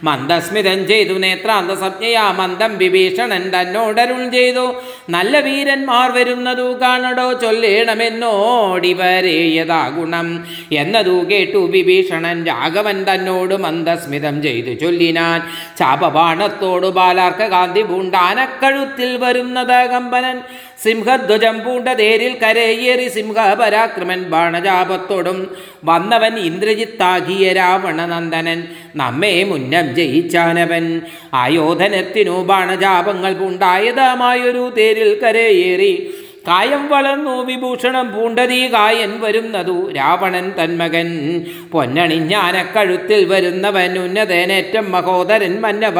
മന്ദസ്മിതം 0.02 0.80
ചെയ്തു 0.88 1.14
നേത്രാന്ത 1.24 1.72
സംജ്ഞയാ 1.84 2.26
മന്ദം 2.32 2.72
വിഭീഷണൻ 2.78 3.44
തന്നോടരുൾ 3.54 4.22
ചെയ്തു. 4.30 4.66
നല്ല 5.10 5.40
വീരന്മാർ 5.40 6.10
വരുന്നതു 6.10 6.78
കാണടോ 6.82 7.32
ചൊല്ലേണമെന്നോടിവരേയതാ 7.32 9.88
ഗുണം. 9.88 10.46
എന്നതു 10.72 11.30
കേട്ടു 11.30 11.58
വിഭീഷണൻ 11.58 12.44
രാഘവൻ 12.44 13.04
തന്നോട് 13.10 13.54
മന്ദസ്മിതം 13.54 14.42
ചെയ്തു 14.42 14.80
ചൊല്ലിനാൻ. 14.80 15.42
ചാപബാണത്തോടു 15.78 16.86
ബാലാർക്ക 16.86 17.42
കാന്തി 17.42 17.82
പൂണ്ടാനക്കഴുത്തിൽ 17.82 19.16
വരുന്നത് 19.16 19.90
കമ്പനൻ. 19.90 20.42
സിംഹധ്വജം 20.82 21.64
പൂണ്ട 21.64 21.88
തേരിൽ 21.88 22.36
കരയേറി 22.38 23.08
സിംഹപരാക്രമൻ 23.08 24.22
ബാണജാപത്തോടും 24.22 25.56
വന്നവൻ 25.84 26.38
ഇന്ദ്രജിത്താകിയ 26.38 27.52
രാവണനന്ദനൻ 27.52 28.62
നമ്മെ 28.96 29.44
മുന്നം 29.44 29.94
ജയിച്ചാനവൻ. 29.94 31.00
ആയോധനത്തിനു 31.34 32.30
ബാണജാപങ്ങൾ 32.30 33.32
പൂണ്ടായതമായൊരു 33.32 34.74
തേരിൽ 34.78 35.20
കരയേറി. 35.20 36.14
കായം 36.48 36.88
വളർന്നു 36.88 37.46
വിഭൂഷണം 37.46 38.14
പൂണ്ടതീ 38.14 38.66
കായൻ 38.66 39.20
വരുന്നതു 39.20 39.92
രാവണൻ 39.92 40.52
തന്മകൻ. 40.64 41.40
പൊന്നണിഞ്ഞാനക്കഴുത്തിൽ 41.72 43.24
വരുന്നവൻ 43.24 43.98
ഉന്നതനേറ്റം 43.98 44.92
മഹോദരൻ 44.92 45.60
മന്നവ. 45.60 45.94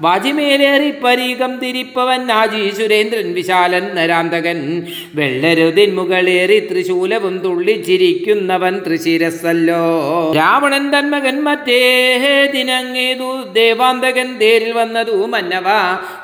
വാജിമേലേറി 0.00 0.90
പരീകം 1.04 1.52
തിരിപ്പവൻ 1.58 2.26
നാജി 2.26 2.70
സുരേന്ദ്രൻ 2.70 3.32
വിശാലൻ 3.32 3.84
നരാന്തകൻ. 3.94 4.58
വെള്ളരുതിൻ 5.14 5.94
മുകളേറി 5.94 6.58
തൃശൂലവും 6.66 7.38
തുള്ളിച്ചിരിക്കുന്നവൻ 7.38 8.78
തൃശിരസല്ലോ. 8.78 9.82
രാവണൻ 10.36 10.90
തന്മകൻ 10.90 11.44
മറ്റേ 11.44 11.80
ദിനങ്ങേതു 12.54 13.30
ദേവാന്തകൻ 13.52 14.38
തേരിൽ 14.38 14.72
വന്നതു 14.72 15.26
മന്നവ. 15.26 15.68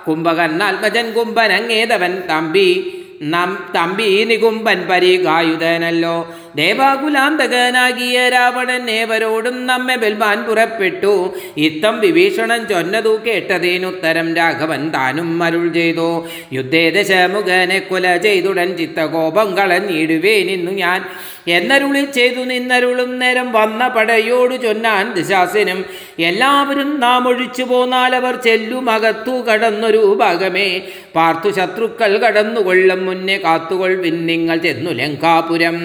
കുംഭകർണാത്മജൻ 0.08 1.12
കുംഭനങ്ങേതവൻ 1.12 2.14
തമ്പി 2.30 2.98
നം 3.22 3.50
തമ്പി 3.74 4.24
നികുംബൻ 4.24 4.78
പരികായുധനല്ലോ 4.90 6.34
ദേവാകുലാന്തകനാകിയ 6.56 8.28
രാവണൻ 8.28 8.90
ഏവരോടും 8.90 9.66
നമ്മെ 9.66 9.96
ബൽവാൻ 9.96 10.42
പുറപ്പെട്ടു. 10.42 11.34
ഇത്തം 11.56 12.00
വിഭീഷണൻ 12.00 12.66
ചൊന്നതു 12.66 13.20
കേട്ടതിനുത്തരം 13.26 14.36
രാഘവൻ 14.36 14.90
താനും 14.90 15.42
അരുൾ 15.42 15.72
ചെയ്തു. 15.72 16.28
യുദ്ധേ 16.52 16.90
ദശമുഖനെ 16.90 17.78
കൊല 17.78 18.16
ചെയ്തുടൻ 18.16 18.76
ചിത്തകോപം 18.76 19.56
കളഞ്ഞിടുവേ 19.56 20.42
നിന്നു 20.42 20.70
ഞാൻ. 20.70 21.04
എന്നരുളി 21.48 22.04
ചെയ്തു 22.14 22.40
നിന്നരുളും 22.40 23.18
നേരം 23.18 23.52
വന്ന 23.52 23.88
പടയോട് 23.88 24.62
ചൊന്നാൻ 24.62 25.12
ദിശാസനും. 25.12 25.84
എല്ലാവരും 26.18 27.00
നാം 27.00 27.28
ഒഴിച്ചു 27.28 27.62
പോന്നാൽ 27.62 28.16
അവർ 28.16 28.36
ചെല്ലുമകത്തു 28.36 29.30
കടന്നൊരു 29.30 30.18
ഭാഗമേ. 30.20 30.80
പാർത്തു 31.14 31.50
ശത്രുക്കൾ 31.50 32.18
കടന്നുകൊള്ളും 32.18 33.06
മുന്നേ 33.06 33.36
കാത്തുകൊൾ 33.38 34.02
നിങ്ങൾ 34.02 34.56
ചെന്നു 34.56 34.90
ലങ്കാപുരം. 34.90 35.78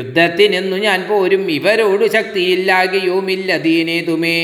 യുദ്ധത്തിനെന്നു 0.00 0.76
ഞാൻ 0.86 1.00
പോരും. 1.08 1.44
ഇവരോട് 1.58 2.04
ശക്തിയില്ലാകെയുമില്ല 2.16 3.56
ദീനേതുമേ 3.66 4.36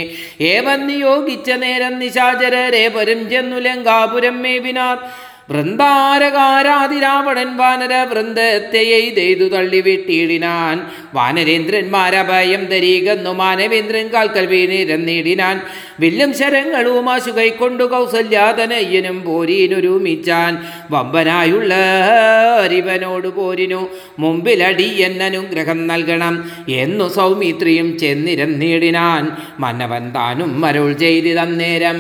ഏവൻ 0.52 0.82
യോഗിച്ച 1.04 1.50
നേരം 1.64 1.94
നിശാചരരെ 2.02 2.84
പരും 2.96 3.22
ചെന്നു 3.30 3.58
ലങ്കാപുരം 3.66 4.36
മേവിനാർ. 4.44 4.96
വൃന്ദാരകാരാതിരാവണൻ 5.50 7.56
വാനര 7.56 7.94
വൃന്ദത്തെ 7.94 8.78
എയ്തെയ്തു 8.78 9.44
തള്ളിവിട്ടിടിനാൻ 9.44 10.86
വാനരേന്ദ്രന്മാരഭയം 11.14 12.64
ധരീകന്നു 12.64 13.30
മാനവേന്ദ്രൻ 13.30 14.08
കാൽക്കൽ 14.08 14.46
വീണിരന്നിടിനാൻ 14.46 15.60
വില്ലും 16.00 16.34
ശരങ്ങളും 16.34 17.10
ആശു 17.10 17.30
കൈക്കൊണ്ടു 17.30 17.84
കൗസല്യാതനയ്യനും 17.84 19.22
പോരീനൊരുമിച്ചാൻ. 19.22 20.66
വമ്പനായുള്ള 20.90 21.74
അരിവനോട് 22.62 23.28
പോരിനു 23.28 23.88
മുമ്പിലടി 24.18 25.02
എന്നനുഗ്രഹം 25.02 25.86
നൽകണം 25.86 26.50
എന്നു 26.68 27.14
സൗമിത്രിയും 27.14 27.98
ചെന്നിരന്നിടിനാൻ 27.98 29.30
മന്നവൻ 29.60 30.10
താനും 30.10 30.60
മരുൾ 30.60 30.92
ചെയ്തിതന്നേരം. 30.92 31.96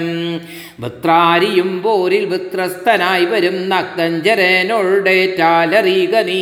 വൃത്രാരിയും 0.80 1.82
പോരിൽ 1.82 2.24
വൃത്രസ്ഥനായി 2.24 3.35
വരും 3.36 3.68
നക്തഞ്ചരനോടേറ്റാലറിയുക 3.68 6.30
നീ. 6.30 6.40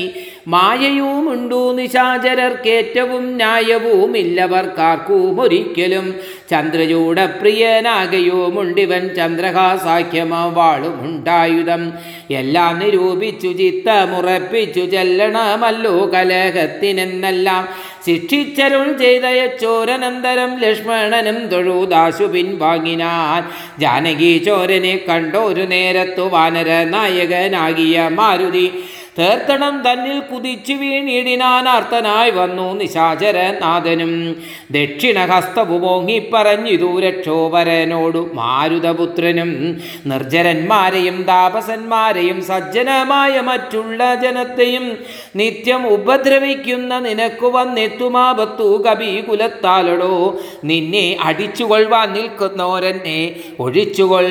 മായയുമുണ്ടു 0.49 1.75
നിശാചരർക്കേറ്റവും 1.75 3.37
ന്യായവുമില്ലവർക്കാർക്കും 3.37 5.41
ഒരിക്കലും 5.41 6.15
ചന്ദ്രചൂടപ്രിയനാകയുമുണ്ടിവൻ 6.51 9.15
ചന്ദ്രഹാസാഖ്യമവാളുമുണ്ടായുധം. 9.15 11.93
എല്ലാം 12.31 12.79
നിരൂപിച്ചു 12.79 13.49
ചിത്തമുറപ്പിച്ചു 13.49 14.81
ചെല്ലണമല്ലോ 14.81 16.11
കലഹത്തിനെന്നെല്ലാം. 16.15 17.69
ശിക്ഷിച്ചരുൾ 18.07 18.99
ചെയ്തയച്ചോരനന്തരം 18.99 20.59
ലക്ഷ്മണനും 20.59 21.47
തൊഴുദാശു 21.47 22.25
പിൻവാങ്ങിനാൻ 22.25 23.45
ജാനകി 23.81 24.39
ചോരനെ 24.39 25.01
കണ്ടൊരു 25.09 25.63
നേരത്തു 25.63 26.21
വാനര 26.21 26.85
നായകനാകിയ 26.85 28.09
മാരുതി. 28.13 28.73
തേർത്തണം 29.19 29.83
തന്നിൽ 29.83 30.21
കുതിച്ചു 30.21 30.73
വീണിടിനാൻ 30.73 31.69
അർത്ഥനായി 31.69 32.31
വന്നു 32.31 32.73
നിശാചരനാഥനും 32.73 34.37
ദക്ഷിണഹസ്തവും 34.71 36.07
പറഞ്ഞു 36.35 37.01
രക്ഷോപരനോടു 37.01 38.31
മാരുതപുത്രനും. 38.35 39.81
നിർജരന്മാരെയും 40.07 41.23
താപസന്മാരെയും 41.23 42.45
സജ്ജനമായ 42.45 43.41
മറ്റുള്ള 43.41 44.15
ജനത്തെയും 44.15 44.99
നിത്യം 45.37 45.87
ഉപദ്രവിക്കുന്ന 45.87 46.99
നിനക്ക് 46.99 47.47
വന്നെത്തുമാപത്തു 47.47 48.83
കബീകുലത്താലടോ 48.83 50.39
നിന്നെ 50.65 51.17
അടിച്ചുകൊള്ളുവാൻ 51.21 52.13
നിൽക്കുന്നോരെന്നെ 52.13 53.37
ഒഴിച്ചുകൊൾ 53.61 54.27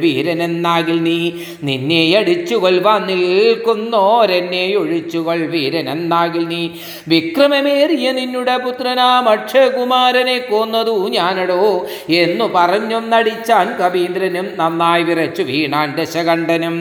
വീരനെന്നാകിൽ 0.00 1.02
നീ. 1.02 1.32
നിന്നെ 1.62 2.18
അടിച്ചുകൊള്ളുവാൻ 2.18 3.06
നിൽക്കുന്നോരെന്നെ 4.16 4.76
ഒഴിച്ചുകൊൾ 4.76 5.38
വീരനെന്നാകിൽ 5.46 6.44
നീ. 6.48 6.68
വിക്രമമേറിയ 7.08 8.12
നിന്നുടെ 8.12 8.56
പുത്രനാം 8.56 9.28
അക്ഷകുമാരനെ 9.28 10.38
കൊന്നതു 10.38 11.08
ഞാനടോ 11.08 11.86
എന്നു 12.08 12.44
പറഞ്ഞും 12.54 13.10
നടിച്ചാൻ 13.10 13.66
കവീന്ദ്രനും 13.80 14.48
നന്നായി 14.56 15.02
വിറച്ചു 15.02 15.42
വീണാൻ 15.42 15.88
ദശകണ്ഠനും. 15.96 16.76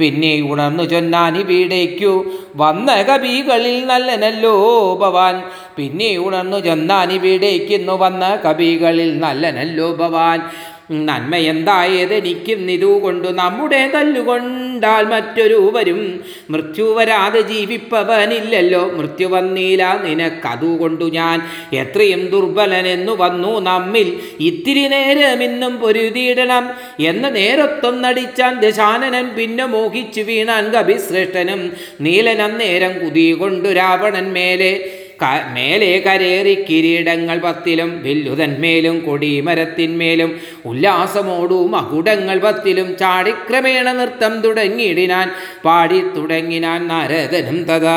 പിന്നെ 0.00 0.32
ഉണർന്നു 0.52 0.84
ചൊന്നാൻ 0.84 1.34
വീടേക്കു 1.46 2.12
വന്ന 2.56 3.02
കവികളിൽ 3.02 3.86
നല്ലനല്ലോ 3.86 4.54
ഭവാൻ. 5.02 5.42
പിന്നെ 5.76 6.18
ഉണർന്നു 6.18 6.58
ചൊന്നാനി 6.60 7.18
വീടേക്കുന്നു 7.18 7.92
വന്ന 7.98 8.38
കവികളിൽ 8.44 9.18
നല്ലനല്ലോ 9.18 9.92
ഭവാൻ. 9.92 10.40
നന്മയെന്തായതെനിക്കും 10.90 13.00
കൊണ്ടു 13.00 13.28
നമ്മുടെ 13.28 13.90
തല്ലുകൊണ്ടാൽ 13.94 15.04
മറ്റൊരു 15.04 15.70
വരും 15.74 16.24
മൃത്യു 16.50 16.84
വരാതെ 16.84 17.40
ജീവിപ്പവനില്ലല്ലോ. 17.40 18.90
മൃത്യു 18.90 19.26
വന്നില്ല 19.26 20.00
നിനക്കതുകൊണ്ടു 20.04 21.04
ഞാൻ 21.04 21.42
എത്രയും 21.72 22.30
ദുർബലനെന്നു 22.30 23.12
വന്നു. 23.12 23.60
നമ്മിൽ 23.60 24.20
ഇത്തിരി 24.40 24.88
നേരം 24.88 25.42
ഇന്നും 25.42 25.76
പൊരുതിയിടണം. 25.76 26.70
എന്ന 27.00 27.28
നേരത്തൊന്നടിച്ചാൻ 27.28 28.60
ദശാനനൻ 28.60 29.28
പിന്നെ 29.28 29.64
മോഹിച്ചു 29.64 30.20
വീണാൻ 30.20 30.70
കവിശ്രേഷ്ഠനും 30.70 31.72
നീലനം 32.00 32.58
നേരം 32.58 32.98
കുതികൊണ്ടു 32.98 33.68
രാവണൻ 33.68 34.32
മേലെ 34.32 34.95
മേലെ 35.54 35.90
കരേറി 35.98 36.54
കിരീടങ്ങൾ 36.62 37.38
പത്തിലും 37.38 37.90
വില്ലുതന്മേലും 38.02 38.96
കൊടിമരത്തിന്മേലും 39.06 40.30
ഉല്ലാസമോടു 40.64 41.58
മകുടങ്ങൾ 41.68 42.38
പത്തിലും 42.38 42.96
ചാടിക്രമേണ 42.98 43.86
നൃത്തം 43.92 44.34
തുടങ്ങിയിടിനാൻ 44.44 45.28
പാടി 45.64 46.00
തുടങ്ങിനാൻ 46.16 46.80
നാരദനും 46.88 47.58
തഥാ. 47.64 47.96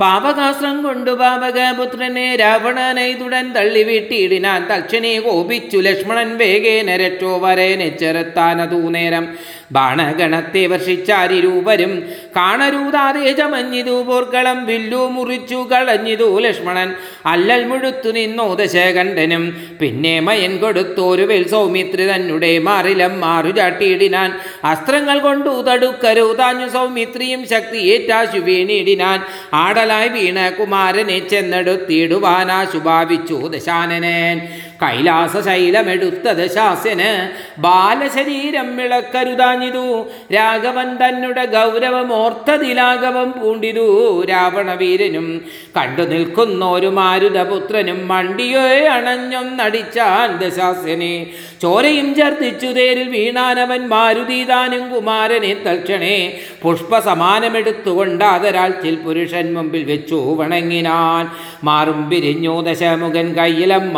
പാപകാസ്ത്രം 0.00 0.76
കൊണ്ടു 0.82 1.12
പാപകപുത്രനെ 1.20 2.36
രാവണനൈതുടൻ 2.36 3.46
തള്ളി 3.54 3.82
വീട്ടിയിടിനാൻ 3.84 4.60
തൽക്ഷനെ 4.70 5.12
കോപിച്ചു 5.20 5.78
ലക്ഷ്മണൻ 5.78 6.30
വേഗേന 6.38 6.96
രക്ഷോ 6.96 7.32
വരേനെ 7.38 7.88
ചെറുത്താനതൂ 8.00 8.80
നേരം 8.90 9.26
ബാണഗണത്തെ 9.72 10.66
വർഷിച്ചാരിരൂപരും 10.66 12.02
കാണരൂതാതെ 12.36 13.32
ചമഞ്ഞിതു 13.32 14.02
പോർക്കളം 14.02 14.64
വില്ലു 14.64 14.96
മുറിച്ചു 14.96 15.68
കളഞ്ഞിതു 15.72 16.38
ലക്ഷ്മണൻ. 16.38 16.94
അല്ലൽ 17.26 17.64
മുഴുത്തു 17.64 18.08
നിന്നോ 18.08 18.54
ദശകണ്ഠനും 18.54 19.76
പിന്നെ 19.80 20.20
മയൻ 20.20 20.58
കൊടുത്തോരു 20.58 21.22
വെൽ 21.22 21.48
സൗമിത്രി 21.48 22.14
തന്നെ 22.14 22.58
മാറിലം 22.58 23.20
മാറു 23.20 23.50
ചാട്ടിയിടിനാൻ 23.50 24.32
അസ്ത്രങ്ങൾ 24.64 25.18
കൊണ്ടു 25.18 25.62
തടുക്കരു 25.62 26.36
താഞ്ഞു 26.38 26.68
സൗമിത്രിയും 26.68 27.48
ശക്തിയേറ്റാശു 27.48 28.38
വീണിടിനാൻ. 28.38 29.20
ആടലായി 29.54 30.08
വീണ 30.08 30.48
കുമാരനെ 30.48 31.28
ചെന്നെടുത്തിടുവാനാശുഭാവിച്ചു 31.28 33.34
ദശാനനൻ. 33.34 34.40
കൈലാസ 34.82 35.44
ശൈലമെടുത്ത 35.44 36.32
ദശാസ്യന് 36.32 37.30
ബാലശരീരം 37.60 38.76
വിളക്കരുതാഞ്ഞിതു. 38.76 40.06
രാഘവൻ 40.34 40.96
തന്നുടെ 40.96 41.44
ഗൗരവമോർത്തതിലാഘവം 41.44 43.32
പൂണ്ടിതു. 43.32 44.26
രാവണവീരനും 44.30 45.44
കണ്ടു 45.76 46.02
നിൽക്കുന്നൊരു 46.02 46.86
മാരുതപുത്രനും 46.86 48.12
അണഞ്ഞും 48.12 48.92
അണഞ്ഞൊന്നടിച്ചാൻ 48.92 50.36
ദശാസ്യനെ. 50.36 51.26
ചോരയും 51.62 52.14
ഛർദിച്ചു 52.14 52.66
തേരിൽ 52.66 53.08
വീണാനവൻ 53.08 53.88
മാരുതീതാനും 53.88 54.94
കുമാരനെ 54.94 55.56
തൽക്ഷണേ 55.66 56.40
പുഷ്പസമാനമെടുത്തുകൊണ്ടാതരാൽ 56.62 58.70
ചിൽ 58.70 58.96
പുരുഷൻ 58.96 59.54
മുമ്പിൽ 59.54 59.84
വെച്ചു 59.84 60.36
വണങ്ങിനാൻ. 60.38 61.28
മാറും 61.64 62.10
പിരിഞ്ഞു 62.10 62.60
ദശമുഖൻ 62.60 63.32
കയ്യിലം 63.32 63.94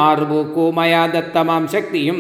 മാറുപൂക്കുമയാ 0.69 1.07
ദത്തമാം 1.07 1.69
ശക്തിയും 1.69 2.19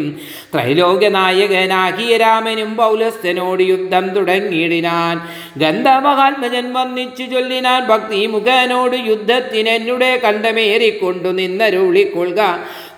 ത്രൈലോക്യനായകനാകിയ 0.54 2.16
രാമനും 2.16 2.76
പൗലസ്തനോട് 2.76 3.62
യുദ്ധം 3.62 4.08
തുടങ്ങിയിടിനാൻ. 4.08 5.16
ഗന്ധമഹാത്മജൻ 5.58 6.72
വന്നിച്ചു 6.72 7.24
ചൊല്ലിനാൻ 7.24 7.86
ഭക്തി 7.88 8.26
മുഖനോട് 8.26 8.96
യുദ്ധത്തിനെന്നുടെ 9.10 10.20
കണ്ടമേറിക്കൊണ്ടു 10.24 11.28
നിന്നരുളിക്കൊള്ളുക. 11.28 12.42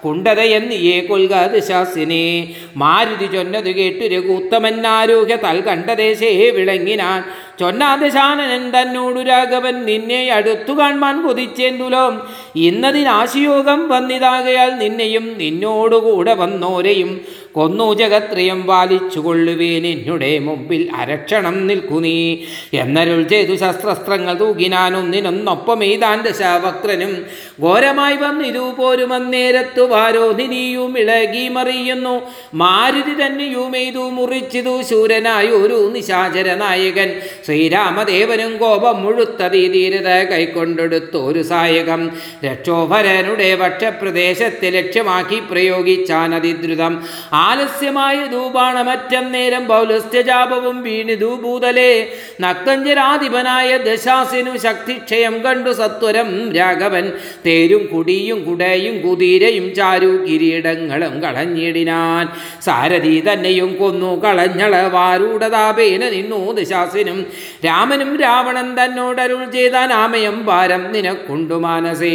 കുണ്ടതയെന്നിയേ 0.05 1.01
കൊൽക 1.01 1.47
ദിശാസിനെ 1.47 2.55
മാരുതി 2.77 3.27
ചൊന്നത് 3.27 3.71
കേട്ടു 3.71 4.15
രഘുത്തമന്നാരൂഹ്യ 4.15 5.37
തൽ 5.37 5.61
കണ്ടദേശേ 5.61 6.51
വിളങ്ങിനാൻ. 6.51 7.25
ചൊന്നാദശാനനൻ 7.59 8.71
തന്നോടു 8.71 9.21
രാഘവൻ 9.21 9.85
നിന്നെ 9.85 10.33
അടുത്തു 10.33 10.73
കാൺമാൻ 10.73 11.23
കൊതിച്ചേന്തുലോം. 11.23 12.29
ഇന്നതിനാശയോഗം 12.57 13.89
വന്നിതാകയാൽ 13.89 14.79
നിന്നെയും 14.79 15.39
നിന്നോടുകൂടെ 15.39 16.35
വന്നോരെയും. 16.35 17.21
കൊന്നു 17.53 17.95
ജഗത്രയം 17.95 18.63
പാലിച്ചു 18.63 19.21
കൊള്ളുവേൻ 19.21 19.87
എന്നുടെ 19.87 20.39
മുമ്പിൽ 20.39 20.89
അരക്ഷണം 20.97 21.67
നിൽക്കു 21.67 22.01
നീ. 22.01 22.37
എന്നരുൾ 22.75 23.23
ചെയ്തു 23.23 23.55
ശസ്ത്രസ്ത്രങ്ങൾ 23.55 24.39
തൂകിനാനൊന്നിനൊന്നൊപ്പം 24.39 25.85
എയ്താൻ 25.85 26.23
ദശാവക്രനും. 26.23 27.27
ഘോരമായി 27.63 28.17
വന്നിരു 28.17 28.73
പോരുമന്നേരത്തു 28.79 29.81
വാരോധിനിയും 29.81 30.99
ഇളകി 30.99 31.49
മറിയുന്നു. 31.49 32.23
മാരുതി 32.55 33.27
തന്നെയും 33.27 33.77
എയ്തു 33.77 33.99
മുറിച്ചിതു 33.99 34.83
ശൂരനായൊരു 34.83 35.93
നിശാചര 35.95 36.55
നായകൻ. 36.55 37.21
ശ്രീരാമദേവനും 37.47 38.59
കോപം 38.59 39.03
മുഴുത്തതീ 39.03 39.69
ധീരത 39.69 40.09
കൈക്കൊണ്ടെടുത്തൊരു 40.09 41.43
സായകം. 41.43 42.11
രക്ഷോഭരനുടെ 42.45 43.55
വക്ഷപ്രദേശത്തെ 43.55 44.71
ലക്ഷ്യമാക്കി 44.71 45.41
പ്രയോഗിച്ചാൻ 45.51 46.35
അതിദ്രുതം 46.35 47.03
ആലസ്യമായ 47.47 48.27
ധൂപാണമറ്റം 48.27 49.25
നേരം 49.33 49.65
പൗലസ്ത്യജാപവും 49.69 50.83
വീണിതു 50.83 51.31
ഭൂതലേ 51.43 51.93
നക്തഞ്ചരാധിപനായ 52.41 53.77
ദശാസിനു 53.77 54.53
ശക്തിക്ഷയം 54.57 55.35
കണ്ടു 55.43 55.71
സത്വരം 55.71 56.31
രാഘവൻ. 56.57 57.07
തേരും 57.47 57.83
കുടിയും 57.93 58.39
കുടയും 58.45 58.95
കുതിരയും 59.01 59.67
ചാരു 59.75 60.11
കിരീടങ്ങളും 60.27 61.15
കളഞ്ഞിടിനാൻ. 61.21 62.25
സാരഥി 62.63 63.15
തന്നെയും 63.29 63.71
കൊന്നു 63.77 64.11
കളഞ്ഞള 64.25 64.75
വാരൂഢതാപേന 64.97 66.03
നിന്നു 66.17 66.41
ദശാസിനും. 66.53 67.21
രാമനും 67.67 68.13
രാവണൻ 68.21 68.69
തന്നോടരുൾ 68.79 69.45
ചെയ്ത 69.51 69.77
നാമയം 69.95 70.47
പാരം 70.47 70.93
നിനക്കുണ്ടു 70.93 71.55
മാനസേ. 71.67 72.15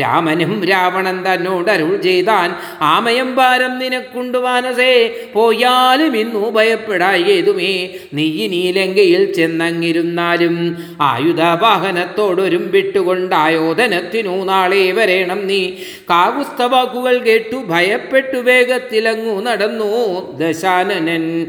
രാമനും 0.00 0.54
രാവണൻ 0.72 1.18
തന്നോടരുൾ 1.26 1.92
ചെയ്താൻ 1.96 2.48
ആമയം 2.94 3.30
പാരം 3.36 3.72
നിനക്കുണ്ടു 3.78 4.38
മാനസേ 4.56 5.14
പോയാലും 5.34 6.16
ഇന്നു 6.16 6.50
ഭയപ്പെടായതുമേ? 6.50 7.88
നീ 8.14 8.24
ഇനി 8.24 8.72
ലങ്കയിൽ 8.72 9.32
ചെന്നങ്ങിരുന്നാലും 9.32 10.76
ആയുധവാഹനത്തോടൊരും 11.00 12.70
വിട്ടുകൊണ്ടായോധനത്തിനു 12.70 14.44
നാളെ 14.44 14.92
വരേണം 14.92 15.46
നീ. 15.46 15.70
കാവുസ്തവാക്കുകൾ 16.10 17.18
കേട്ടു 17.18 17.56
ഭയപ്പെട്ടു 17.56 18.38
വേഗത്തിലങ്ങു 18.38 19.40
നടന്നു. 19.40 19.90
ദശാനനൻ 20.38 21.46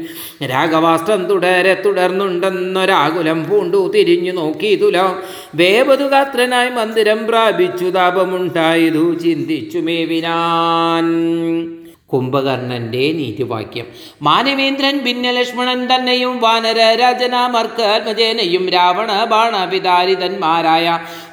രാഗവാസ്ത്രം 0.50 1.24
തുടരെ 1.24 1.74
തുടർന്നുണ്ടെന്നൊരാകുലം 1.74 3.48
പൂണ്ടു 3.48 3.92
തിരിഞ്ഞു 3.94 4.32
നോക്കി 4.32 4.74
തുലം. 4.76 5.22
വേവതുഗാത്രനായി 5.54 6.70
മന്ദിരം 6.70 7.26
പ്രാപിച്ചു 7.26 7.84
താപമുണ്ടായതു 7.84 9.14
ചിന്തിച്ചു 9.14 9.78
മേവിനാൻ. 9.78 11.08
കുംഭകർണന്റെ 12.12 13.12
നീതിവാക്യം. 13.12 13.86
മാനവേന്ദ്രൻ 14.22 14.98
ഭിന്ന 14.98 15.30
ലക്ഷ്മണൻ 15.30 15.88
തന്നെയും 15.94 16.40
വാനര 16.40 16.80
രാജനാമർക്ക് 16.94 17.82
ആത്മജേനയും 17.82 18.68
രാവണ 18.68 19.24
ബാണപിതാരിതന്മാരായ 19.24 20.86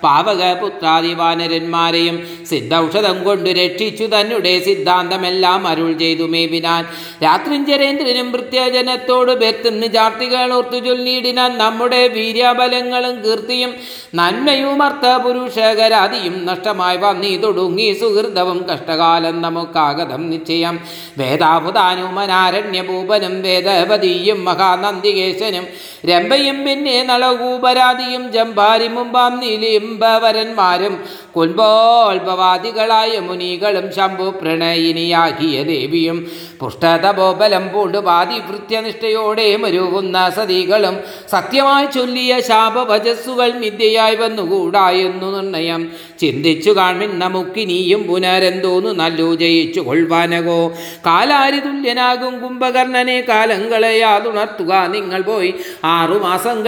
പാവക 0.05 0.61
പുത്രാദി 0.61 1.13
വാനരന്മാരെയും 1.13 2.27
സിദ്ധൌഷധം 2.49 3.23
കൊണ്ട് 3.23 3.49
രക്ഷിച്ചു 3.61 4.07
തന്നെ 4.15 4.63
സിദ്ധാന്തമെല്ലാം 4.65 5.67
അരുൾ 5.67 5.93
ചെയ്തു 5.93 6.23
മേവിനാൻ. 6.23 6.85
രാത്രിഞ്ചരേന്ദ്രനും 7.23 8.31
ഭൃത്യജനത്തോട് 8.31 9.31
ബെത്തുന്ന് 9.43 9.87
ജാർത്തികൾ 9.87 10.53
ഓർത്തു 10.53 10.79
ചൊല്ലിയിടിനാൻ. 10.79 11.57
നമ്മുടെ 11.57 12.07
വീര്യബലങ്ങളും 12.07 13.25
കീർത്തിയും 13.25 13.73
നന്മയും 14.15 14.83
അർത്ഥ 14.83 15.23
പുരുഷകരാതിയും 15.23 16.45
നഷ്ടമായി 16.45 16.97
വന്നീ. 16.97 17.37
തൊടുങ്ങി 17.37 17.97
സുഹൃതവും 18.01 18.65
കഷ്ടകാലം 18.69 19.41
നമുക്കാഗതം 19.41 20.29
നിശ്ചയം. 20.29 20.79
വേദാപുതാനുമനാരണ്യഭൂപനും 21.17 23.41
വേദപതിയും 23.41 24.45
മഹാനന്ദികേശനും 24.45 25.67
രംഭയും 26.09 26.65
പിന്നെ 26.65 27.03
നളകൂപരാതിയും 27.03 28.31
ജംഭാരി 28.31 28.87
മുമ്പാം 28.87 29.39
നീലിംബവരന്മാരും 29.97 30.93
കുൽബോത്ഭവാദികളായ 31.35 33.11
മുനികളും 33.19 33.85
ശംഭു 33.91 34.27
പ്രണയിനിയാകിയ 34.39 35.55
ദേവിയും 35.65 36.17
പുഷ്ടതപോബലം 36.59 37.65
പൂണ്ട് 37.67 37.97
വാദിഭൃത്യനിഷ്ഠയോടെ 38.05 39.47
മരുകുന്ന 39.57 40.17
സതികളും 40.29 40.95
സത്യമായി 41.29 41.87
ചൊല്ലിയ 41.87 42.33
ശാപവചസ്സുകൾ 42.41 43.51
മിഥ്യയായി 43.59 44.15
വന്നുകൂടായെന്നു 44.15 45.29
നിർണയം 45.35 45.81
ചിന്തിച്ചു 46.19 46.71
കാൺമിൻ 46.71 47.19
നമുക്കിനിയും 47.19 48.03
പുനരെന്തോന്നു 48.03 48.91
നല്ലു 48.91 49.35
ജയിച്ചു 49.35 49.79
കൊൾവാനകോ? 49.79 50.73
കാലാരി 51.05 51.59
തുല്യനാകും 51.59 52.39
കുംഭകർണനെ 52.39 53.21
കാലങ്ങളെയാതുണർത്തുക 53.21 54.87
നിങ്ങൾ 54.87 55.21
പോയി. 55.21 55.53
ആറുമാസം 55.83 56.63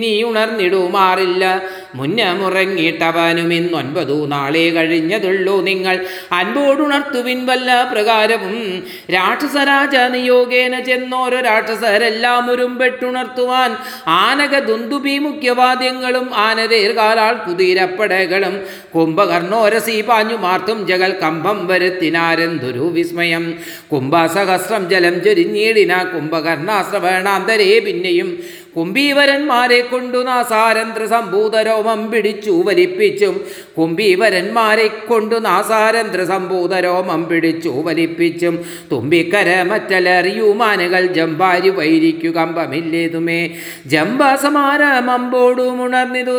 നീ 0.00 0.22
ഉണർന്നിടുമാറില്ല. 0.22 1.62
മുന്നമുറങ്ങിയിട്ടവനും 1.94 3.54
ഇന്നൊൻപതു 3.54 4.26
നാളെ 4.26 4.70
കഴിഞ്ഞതുള്ളൂ 4.70 5.60
നിങ്ങൾ. 5.60 6.06
അൻപോടുണർത്തുവിൻ 6.32 7.46
പ്രകാരവും. 7.92 8.82
രാക്ഷസരാജ 9.14 9.96
നിയോഗേന 9.96 10.80
ചെന്നോരോ 10.80 11.40
രാക്ഷസരെല്ലാം 11.40 12.50
ഒരുമ്പെട്ടുണർത്തുവാൻ. 12.50 13.76
ആനക 14.06 14.58
ദുന്ദുബി 14.58 15.18
മുഖ്യവാദ്യങ്ങളും 15.18 16.30
ആനതേർകാലാൾ 16.34 17.34
കുതിരപ്പടകളും 17.34 18.47
കുംഭകർണോരസി 18.94 20.00
പാഞ്ഞുമാർത്തും 20.00 20.86
ജഗൽ 20.86 21.14
കമ്പം 21.22 21.66
വരുത്തിനാരെന്തൊരു 21.66 22.78
വിസ്മയം. 22.78 23.54
കുംഭസഹസ്രം 23.92 24.88
ജലം 24.88 25.24
ചൊരിഞ്ഞീടിന 25.24 26.02
കുംഭകർണാശ്രവണാന്തരേ 26.02 27.78
പിന്നെയും. 27.78 28.38
കുംഭീവരന്മാരെ 28.76 29.80
കൊണ്ടു 29.80 30.18
നാസാരന്ത്ര 30.18 31.04
സംഭൂതരോമം 31.04 32.10
പിടിച്ചു 32.10 32.62
വലിപ്പിച്ചും. 32.66 33.40
കുംഭീവരന്മാരെ 33.78 34.86
കൊണ്ടു 34.86 35.36
നാസാരന്ത്ര 35.36 36.24
സംഭൂതരോമം 36.24 37.28
പിടിച്ചു 37.28 37.68
വലിപ്പിച്ചും. 37.68 38.64
തുമ്പിക്കര 38.92 39.62
മറ്റലറിയുമാനുകൾ 39.62 41.06
ജമ്പാരി 41.06 41.68
വൈരിക്കു 41.68 42.28
കമ്പമില്ലേതുമേ. 42.28 43.50
ജമ്പ 43.86 44.34
സമാരമമ്പോടുമുണർന്നിതു 44.34 46.38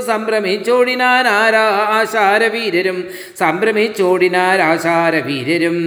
സംഭ്രമിച്ചോടിനാരാശാരവീരരും 2.05 3.03
സംഭ്രമിച്ചോടിനാരാശാരവീരരും 3.39 5.77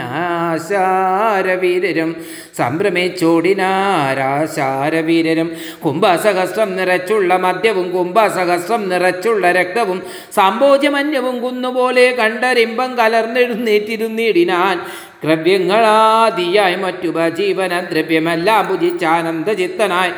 ആശാരവീരരും. 0.00 2.16
സംഭ്രമിച്ചോടിനാരാശാരവീരരും 2.58 5.52
കുംഭസഹസ്രം 5.84 6.76
നിറച്ചുള്ള 6.76 7.36
മദ്യവും 7.36 7.90
കുംഭസഹസ്രം 7.90 8.88
നിറച്ചുള്ള 8.88 9.52
രക്തവും 9.52 10.02
സാമ്പോജ്യമന്യവും 10.34 11.40
കുന്നുപോലെ 11.40 12.10
കണ്ടരിമ്പം 12.10 12.94
കലർന്നെഴുന്നേറ്റിരുന്നിടിനാൻ. 12.94 14.80
ദ്രവ്യങ്ങളാദിയായി 15.24 16.76
മറ്റുപജീവന 16.76 17.80
ദ്രവ്യമെല്ലാം 17.80 18.68
ഭുജിച്ചാനന്ദചിത്തനായി. 18.68 20.10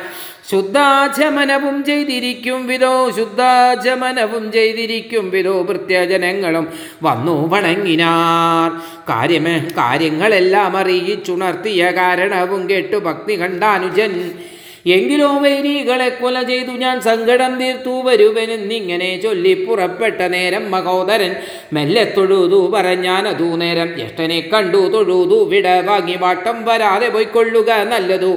ശുദ്ധാചമനവും 0.51 1.85
ചെയ്തിരിക്കും 1.85 2.67
വിധോ 2.67 3.11
ശുദ്ധാചമനവും 3.11 4.51
ചെയ്തിരിക്കും 4.51 5.29
വിധോ 5.29 5.61
ഭൃത്യജനങ്ങളും 5.61 6.67
വന്നു 7.03 7.47
വണങ്ങിനാർ. 7.47 8.69
കാര്യമേ 9.09 9.59
കാര്യങ്ങളെല്ലാം 9.77 10.77
അറിയിച്ചുണർത്തിയ 10.77 11.91
കാരണവും 11.91 12.69
കേട്ടു 12.69 12.97
ഭക്തി 12.97 13.41
കണ്ടാനുജൻ. 13.41 14.31
എങ്കിലോ 14.85 15.29
വൈരികളെ 15.37 16.09
കൊല 16.15 16.41
ചെയ്തു 16.43 16.73
ഞാൻ 16.75 17.01
സങ്കടം 17.01 17.53
തീർത്തു 17.59 17.93
വരുവനെന്നിങ്ങനെ 18.05 19.17
ചൊല്ലി 19.17 19.53
പുറപ്പെട്ട 19.61 20.19
നേരം 20.27 20.71
മഹോദരൻ 20.71 21.31
മെല്ലെ 21.73 22.03
തൊഴുതു 22.11 22.71
പറഞ്ഞാനതു 22.73 23.57
നേരം 23.57 23.95
ജ്യേഷ്ഠനെ 23.95 24.39
കണ്ടു 24.47 24.81
തൊഴുതു 24.89 25.39
വിട 25.45 25.67
വാങ്ങി 25.83 26.15
വാട്ടം 26.15 26.65
വരാതെ 26.65 27.09
പോയിക്കൊള്ളുക 27.09 27.69
നല്ലതു. 27.85 28.31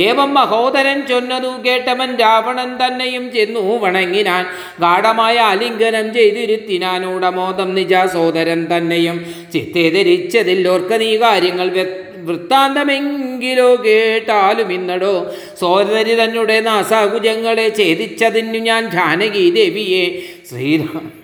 ഏവം 0.00 0.34
മഹോദരൻ 0.34 1.06
ചൊന്നതു 1.06 1.50
കേട്ടവൻ 1.62 2.16
രാവണൻ 2.16 2.70
തന്നെയും 2.80 3.32
ചെന്നു 3.32 3.64
വണങ്ങിനാൻ 3.78 4.42
ഗാഠമായ 4.80 5.38
ആലിംഗനം 5.46 6.14
ചെയ്തിരുത്തിനാനൂടമോദം 6.14 7.74
നിജ 7.74 7.94
സോദരൻ 8.12 8.66
തന്നെയും 8.70 9.18
ചിത്തെ 9.52 9.88
ധരിച്ചതിൽ 9.90 10.68
ഓർക്ക 10.68 10.92
നീ 10.96 11.16
കാര്യങ്ങൾ 11.18 11.68
വ്യ- 11.70 11.88
വൃത്താന്തമെങ്കിലോ 12.24 13.76
കേട്ടാലും 13.84 14.72
ഇന്നടോ. 14.72 15.34
സോദരി 15.60 16.14
തന്നെ 16.24 16.60
നാസാകുജങ്ങളെ 16.60 17.72
ഛേദിച്ചതിനു 17.78 18.58
ഞാൻ 18.58 18.90
ജാനകി 18.90 19.50
ദേവിയെ. 19.50 20.04
ശ്രീരാം 20.50 21.20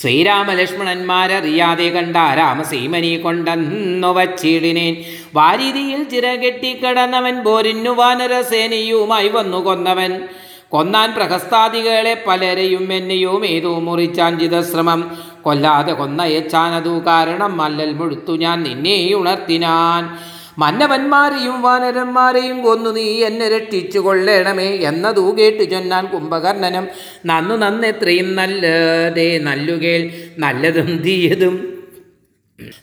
ശ്രീരാമലക്ഷ്മണന്മാരറിയാതെ 0.00 1.88
കണ്ട 1.88 2.16
രാമസീമനി 2.16 3.16
കൊണ്ടെന്നു 3.16 4.08
വച്ചിടിനേൻ. 4.08 4.94
വാരിതിയിൽ 5.34 6.02
ചിറകെട്ടിക്കടന്നവൻ 6.02 7.36
പോരിന്നു 7.44 7.90
വാനരസേനയുമായി 7.90 9.28
വന്നു 9.28 9.64
കൊന്നവൻ 9.64 10.12
കൊന്നാൻ 10.70 11.14
പ്രഹസ്താദികളെ 11.14 12.24
പലരെയും 12.26 12.92
എന്നെയും 12.92 13.46
ഏതോ 13.46 13.78
മുറിച്ചാൻ 13.78 14.38
ചിതശ്രമം 14.38 15.18
കൊല്ലാതെ 15.42 15.92
കൊന്നയച്ചാനതു 15.92 17.06
കാരണം 17.06 17.56
മല്ലൽ 17.56 17.92
മുഴുത്തു 17.92 18.36
ഞാൻ 18.36 18.62
നിന്നെ 18.62 19.14
ഉണർത്തിനാൻ. 19.14 20.18
മന്നവന്മാരെയും 20.58 21.62
വാനരന്മാരെയും 21.62 22.62
കൊന്നു 22.62 22.90
നീ 22.90 23.24
എന്നെ 23.24 23.48
രക്ഷിച്ചു 23.48 23.98
കൊള്ളണമേ 23.98 24.66
എന്നതു 24.66 25.36
കേട്ടു 25.38 25.62
ചൊന്നാൻ 25.62 26.06
കുംഭകർണനം. 26.06 26.88
നന്നു 27.26 27.54
നന്നെത്രയും 27.54 28.34
നല്ലതേ 28.34 29.38
നല്ലുകേൾ. 29.38 30.10
നല്ലതും 30.38 30.98
തീയതും 30.98 31.79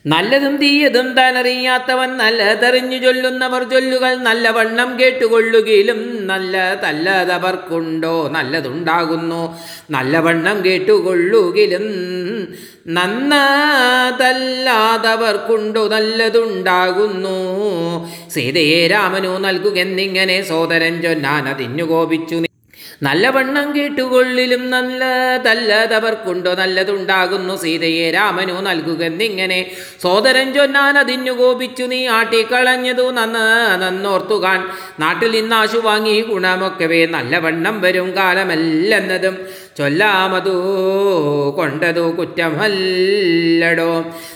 നല്ലതും 0.05 0.57
തീയതും 0.57 1.13
താനറിയാത്തവൻ 1.13 2.17
നല്ലതറിഞ്ഞു 2.17 2.97
ചൊല്ലുന്നവർ 2.97 3.69
ചൊല്ലുകൾ 3.69 4.15
നല്ലവണ്ണം 4.15 4.99
കേട്ടുകൊള്ളുകയിലും 4.99 6.27
നല്ല 6.27 6.79
തല്ലതവർക്കുണ്ടോ? 6.83 8.27
നല്ലതുണ്ടാകുന്നു. 8.27 9.59
നല്ലവണ്ണം 9.91 10.65
കേട്ടുകൊള്ളുകിലും 10.65 11.87
നന്നതല്ലാതവർക്കുണ്ടോ? 12.87 15.87
നല്ലതുണ്ടാകുന്നു. 15.87 17.37
സീതയെ 18.29 18.87
രാമനു 18.87 19.37
നൽകുകെന്നിങ്ങനെ 19.37 20.41
സോദരൻ 20.41 21.01
ചൊന്നാൻ 21.01 21.49
അതിന്നു 21.49 21.83
കോപിച്ചു. 21.83 22.46
നീ. 23.01 23.07
നല്ലവണ്ണം 23.07 23.67
കേട്ടുകൊള്ളിലും 23.75 24.63
നല്ലതല്ലതവർക്കുണ്ടോ 24.69 26.51
നല്ലതുണ്ടാകുന്നു 26.53 27.55
സീതയെ 27.55 28.07
രാമനു 28.11 28.55
നൽകുകെന്നിങ്ങനെ 28.61 29.59
സോദരൻ 30.01 30.47
ചൊന്നാൻ 30.53 30.97
അതിന്നു 30.97 31.33
കോപിച്ചു 31.33 31.85
നീ 31.85 31.99
ആട്ടിക്കളഞ്ഞതു 32.15 33.05
നന്ന് 33.11 33.45
നന്നോർത്തുകാൻ 33.83 34.59
നാട്ടിൽ 34.99 35.31
നിന്നാശു 35.31 35.81
വാങ്ങി 35.83 36.17
ഗുണമൊക്കവേ 36.29 37.01
നല്ലവണ്ണം 37.09 37.77
വരും 37.81 38.09
കാലമല്ലെന്നതും 38.17 39.37
ചൊല്ലാമതു 39.77 40.55
കൊണ്ടതു 41.57 42.03
കുറ്റമല്ലടോ 42.17 43.89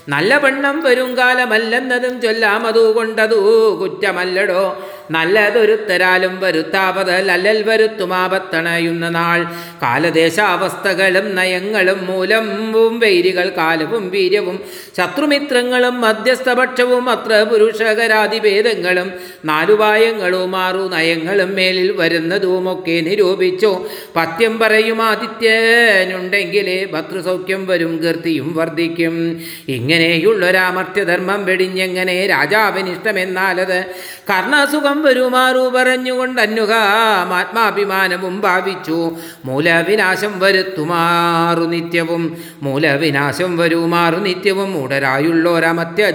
നല്ല 0.09 0.31
വണ്ണം 0.37 0.75
വരും 0.81 1.11
കാലമല്ലെന്നതും 1.17 2.15
ചൊല്ലാമതു 2.21 2.83
കൊണ്ടതു 2.93 3.39
കുറ്റമല്ലടോ 3.81 4.63
നല്ലതൊരുത്തരാലും 5.11 6.39
വരുത്താപത് 6.39 7.11
അല്ലൽ 7.11 7.63
വരുത്തുമാപത്തണയുന്ന 7.63 9.09
നാൾ. 9.09 9.43
കാലദേശാവസ്ഥകളും 9.81 11.35
നയങ്ങളും 11.35 12.05
മൂലവും 12.05 12.99
വൈരികൾ 12.99 13.49
കാലവും 13.57 14.09
വീര്യവും 14.09 14.59
ശത്രുമിത്രങ്ങളും 14.97 16.01
മധ്യസ്ഥപക്ഷവും 16.01 17.09
അത്ര 17.09 17.43
പുരുഷകരാതിഭേദങ്ങളും 17.43 19.11
നാലുപായങ്ങളും 19.45 20.55
ആറു 20.55 20.89
നയങ്ങളും 20.93 21.55
മേലിൽ 21.55 21.91
വരുന്നതുമൊക്കെ 21.91 22.99
നിരൂപിച്ചു. 23.01 23.85
പത്യം 24.15 24.59
പറയും 24.59 25.01
ആദിത്യനുണ്ടെങ്കിലേ 25.01 26.85
ഭദ്രസൗഖ്യം 26.85 27.67
വരും 27.67 28.03
കീർത്തിയും 28.03 28.55
വർദ്ധിക്കും. 28.55 29.41
ഇങ്ങനെയുള്ളൊരാമർത്യധർമ്മം 29.67 31.45
വെടിഞ്ഞെങ്ങനെ 31.45 32.27
രാജാവിനിഷ്ടമെന്നാലത് 32.27 33.85
കർണസുഖം 34.29 35.00
വരുമാറു 35.01 35.71
പറഞ്ഞുകൊണ്ട് 35.75 36.41
അന്യുഹാമാത്മാഭിമാനവും 36.41 38.41
ഭാവിച്ചു. 38.41 39.17
മൂലവിനാശം 39.45 40.39
വരുത്തുമാറു 40.39 41.63
നിത്യവും. 41.63 42.37
മൂലവിനാശം 42.63 43.57
വരുമാറു 43.57 44.17
നിത്യവും. 44.17 44.83
ഉടരായുള്ളോരമത്യ 44.83 46.11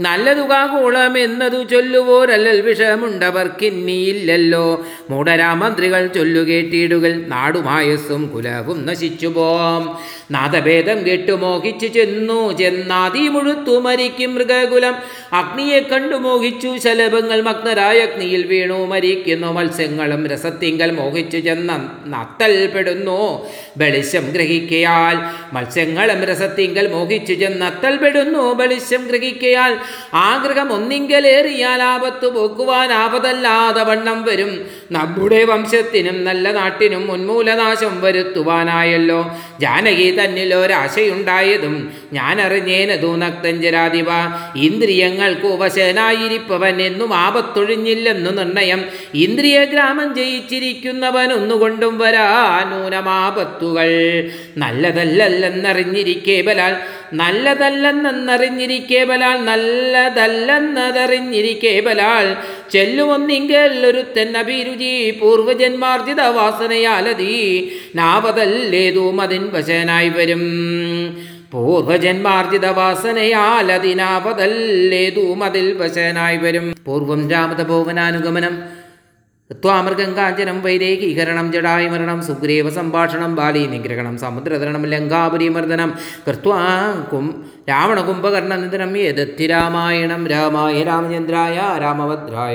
ജനങ്ങളിൽ 0.00 0.10
നല്ലതുകാകൂളം 0.20 1.18
എന്നതു 1.18 1.64
ചൊല്ലുവോരല്ലൽ 1.64 2.60
വിഷമുണ്ടവർക്കിന്നിയില്ലല്ലോ. 2.60 4.84
മൂടരാമന്ത്രികൾ 5.10 6.06
ചൊല്ലുകേട്ടിടുകൾ 6.06 7.24
നാടുമായസ്സും 7.28 8.30
കുലവും 8.34 8.86
നശിച്ചുപോം. 8.86 9.98
നാദഭേദം 10.30 11.06
കേട്ടു 11.06 11.32
മോഹിച്ചു 11.32 11.86
ചെന്നു 11.86 12.58
ചെന്നാതി 12.58 13.28
മുഴുത്തു 13.28 13.80
മരിക്കും 13.80 14.34
മൃഗകുലം. 14.34 14.94
അഗ്നിയെ 15.32 15.80
കണ്ടു 15.80 16.16
മോഹിച്ചു 16.16 16.78
ശലഭങ്ങൾ 16.84 17.40
മഗ്നരായ 17.40 17.98
അഗ്നിയിൽ 17.98 18.46
വീണു 18.46 18.86
മരിക്കുന്നു 18.86 19.52
മത്സ്യങ്ങളും 19.52 20.26
രസത്തിങ്കൽ 20.26 20.90
മോഹിച്ചു 20.90 21.38
ചെന്ന 21.38 21.90
നത്തൽപ്പെടുന്നു 22.06 23.46
ബളിശം 23.76 24.32
ഗ്രഹിക്കയാൽ. 24.32 25.18
മത്സ്യങ്ങളും 25.54 26.24
രസത്തിങ്കൽ 26.24 26.92
മോഹിച്ചു 26.92 27.32
ചെന്നത്തൽ 27.32 27.96
പെടുന്നു 27.96 28.52
ബളിശം 28.52 29.06
ഗ്രഹിക്കയാൽ. 29.06 29.89
ആഗ്രഹം 30.14 30.72
ഒന്നിങ്കലേറിയാൽ 30.72 31.82
ആപത്തു 31.82 32.26
പോക്കുവാൻ 32.26 32.92
ആപതല്ലാതെ 32.92 33.82
വണ്ണം 33.82 34.22
വരും. 34.24 34.66
നമ്മുടെ 34.92 35.44
വംശത്തിനും 35.44 36.24
നല്ല 36.24 36.52
നാട്ടിനും 36.52 37.12
ഉന്മൂലനാശം 37.12 38.00
വരുത്തുവാനായല്ലോ. 38.00 39.36
ജാനകി 39.60 40.08
തന്നിൽ 40.18 40.54
ഒരാശയുണ്ടായതും 40.54 41.92
ഞാൻ 42.12 42.40
അറിഞ്ഞേനതു 42.40 43.16
നക്തഞ്ചരാധിപ 43.16 44.10
ഇന്ദ്രിയങ്ങൾക്ക് 44.56 45.46
ഉപശനായിരിപ്പവൻ 45.46 46.82
എന്നും 46.82 47.14
ആപത്തൊഴിഞ്ഞില്ലെന്നു 47.14 48.30
നിർണയം. 48.30 48.84
ഇന്ദ്രിയ 49.14 49.64
ഗ്രാമം 49.64 50.14
ജയിച്ചിരിക്കുന്നവൻ 50.14 51.32
ഒന്നുകൊണ്ടും 51.32 51.98
വരാ 51.98 52.26
നൂനമാപത്തുകൾ 52.70 53.90
നല്ലതല്ലെന്നറിഞ്ഞിരിക്കേ 54.56 56.40
ബലാൽ 56.42 56.76
നല്ലതല്ലെന്നറിഞ്ഞിരിക്കേ 57.12 59.04
ബലാൽ 59.04 59.44
നല്ലതല്ലെന്നതറിഞ്ഞിരിക്കേ 59.44 61.80
ബലാൽ. 61.80 62.36
ചെല്ലുമൊന്നിങ്കൽ 62.70 63.86
ഒരു 63.86 64.04
തെന്നഭിരുചി 64.16 65.10
പൂർവജന്മാർജിത 65.10 66.20
വാസനയാലതി. 66.20 67.72
നാവതല്ലേതും 67.94 69.20
അതിൻ 69.20 69.50
വശനായി 69.52 70.08
വരും. 70.08 70.42
പൂർവജന്മാർജിത 71.52 72.66
വാസനയാൽ 72.66 73.72
അതിനാപതല്ലേതും 73.72 75.44
അതിൽ 75.44 75.72
വശനായി 75.72 76.36
വരും. 76.36 76.74
പൂർവം 76.86 77.30
രാമതപോവനാനുഗമനം 77.30 78.79
ത്വാമൃഗം 79.49 80.11
കാഞ്ചനം 80.15 80.57
വൈദേകീകരണം 80.61 81.47
ജടായമരണം 81.51 82.19
സുഗ്രീവ 82.21 82.69
സംഭാഷണം 82.69 83.31
ബാലി 83.35 83.61
നിഗ്രഹണം 83.67 84.15
സമുദ്രതരണം 84.17 84.83
ലങ്കാപുരിമർദ്ദനം 84.85 85.89
കൃത്വാ 86.27 86.61
കും 87.11 87.25
രാവണകുംഭകർണനിധനം 87.69 88.91
ഏതത്തി 88.99 89.45
രാമായണം 89.47 90.23
രാമായ 90.27 90.83
രാമചന്ദ്രായ 90.83 91.57
രാമഭദ്രായ 91.79 92.53